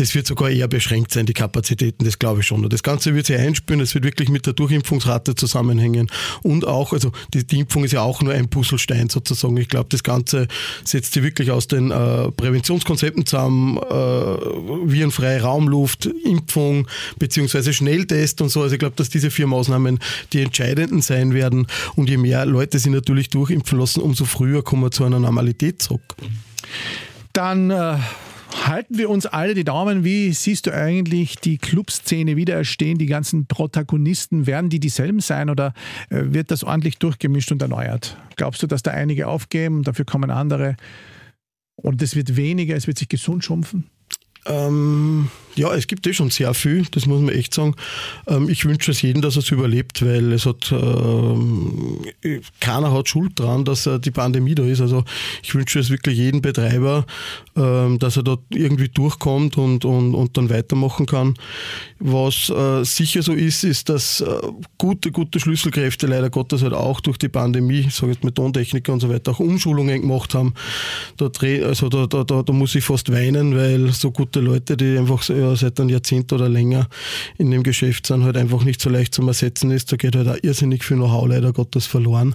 [0.00, 2.66] das wird sogar eher beschränkt sein, die Kapazitäten, das glaube ich schon.
[2.70, 6.10] Das Ganze wird sich einspüren, es wird wirklich mit der Durchimpfungsrate zusammenhängen.
[6.42, 9.58] Und auch, also die, die Impfung ist ja auch nur ein Puzzlestein sozusagen.
[9.58, 10.48] Ich glaube, das Ganze
[10.84, 16.88] setzt sich wirklich aus den äh, Präventionskonzepten zusammen, äh, virenfreie Raumluft, Impfung
[17.18, 18.62] beziehungsweise Schnelltest und so.
[18.62, 19.98] Also ich glaube, dass diese vier Maßnahmen
[20.32, 21.66] die entscheidenden sein werden.
[21.94, 25.82] Und je mehr Leute sich natürlich durchimpfen lassen, umso früher kommen wir zu einer Normalität
[25.82, 26.16] zurück.
[27.34, 27.98] Dann äh
[28.66, 30.04] halten wir uns alle die Daumen.
[30.04, 32.98] Wie siehst du eigentlich die Clubszene wieder erstehen?
[32.98, 35.72] Die ganzen Protagonisten, werden die dieselben sein oder
[36.10, 38.16] äh, wird das ordentlich durchgemischt und erneuert?
[38.36, 40.76] Glaubst du, dass da einige aufgeben, dafür kommen andere?
[41.76, 43.84] Und es wird weniger, es wird sich gesund schrumpfen?
[44.46, 47.74] Ähm, ja, es gibt eh schon sehr viel, das muss man echt sagen.
[48.26, 52.00] Ähm, ich wünsche es jedem, dass er es überlebt, weil es hat ähm,
[52.60, 54.80] keiner hat Schuld dran, dass äh, die Pandemie da ist.
[54.80, 55.04] Also
[55.42, 57.04] ich wünsche es wirklich jedem Betreiber,
[57.56, 61.34] ähm, dass er dort irgendwie durchkommt und, und, und dann weitermachen kann.
[61.98, 64.26] Was äh, sicher so ist, ist, dass äh,
[64.78, 68.92] gute, gute Schlüsselkräfte leider Gottes halt auch durch die Pandemie, ich sage jetzt mit Tontechniker
[68.92, 70.54] und so weiter, auch Umschulungen gemacht haben.
[71.18, 71.30] Da,
[71.64, 74.96] also da, da, da, da muss ich fast weinen, weil so gut gute Leute, die
[74.96, 76.88] einfach ja, seit einem Jahrzehnt oder länger
[77.38, 79.90] in dem Geschäft sind, halt einfach nicht so leicht zum Ersetzen ist.
[79.92, 82.34] Da geht halt auch irrsinnig viel Know-how leider Gottes verloren.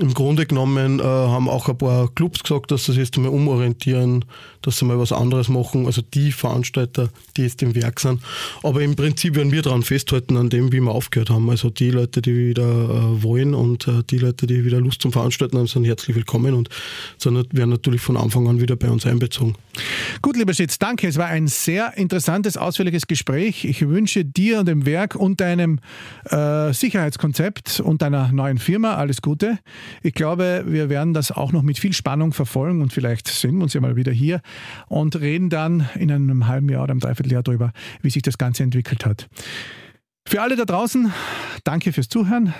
[0.00, 3.32] Im Grunde genommen äh, haben auch ein paar Clubs gesagt, dass sie sich jetzt einmal
[3.32, 4.24] umorientieren,
[4.62, 5.86] dass sie mal was anderes machen.
[5.86, 8.22] Also die Veranstalter, die jetzt im Werk sind.
[8.62, 11.50] Aber im Prinzip werden wir daran festhalten, an dem, wie wir aufgehört haben.
[11.50, 15.12] Also die Leute, die wieder äh, wollen und äh, die Leute, die wieder Lust zum
[15.12, 16.70] Veranstalten haben, sind herzlich willkommen und
[17.24, 19.56] werden natürlich von Anfang an wieder bei uns einbezogen.
[20.20, 21.08] Gut, lieber Schitz, danke.
[21.08, 21.48] Es war ein
[21.94, 23.64] interessantes, ausführliches Gespräch.
[23.64, 25.80] Ich wünsche dir und dem Werk und deinem
[26.24, 29.58] äh, Sicherheitskonzept und deiner neuen Firma alles Gute.
[30.02, 33.64] Ich glaube, wir werden das auch noch mit viel Spannung verfolgen und vielleicht sehen wir
[33.64, 34.40] uns ja mal wieder hier
[34.88, 37.72] und reden dann in einem halben Jahr oder einem Dreivierteljahr darüber,
[38.02, 39.28] wie sich das Ganze entwickelt hat.
[40.26, 41.12] Für alle da draußen,
[41.64, 42.54] danke fürs Zuhören.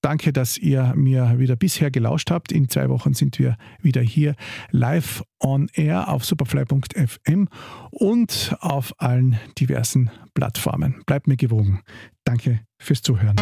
[0.00, 2.52] Danke, dass ihr mir wieder bisher gelauscht habt.
[2.52, 4.34] In zwei Wochen sind wir wieder hier
[4.70, 7.48] live on air auf superfly.fm
[7.90, 11.02] und auf allen diversen Plattformen.
[11.06, 11.82] Bleibt mir gewogen.
[12.24, 13.36] Danke fürs Zuhören.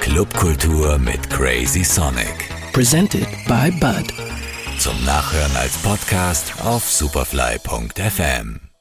[0.00, 2.50] Clubkultur mit Crazy Sonic.
[2.72, 4.12] Presented by Bud.
[4.78, 8.71] Zum Nachhören als Podcast auf superfly.fm.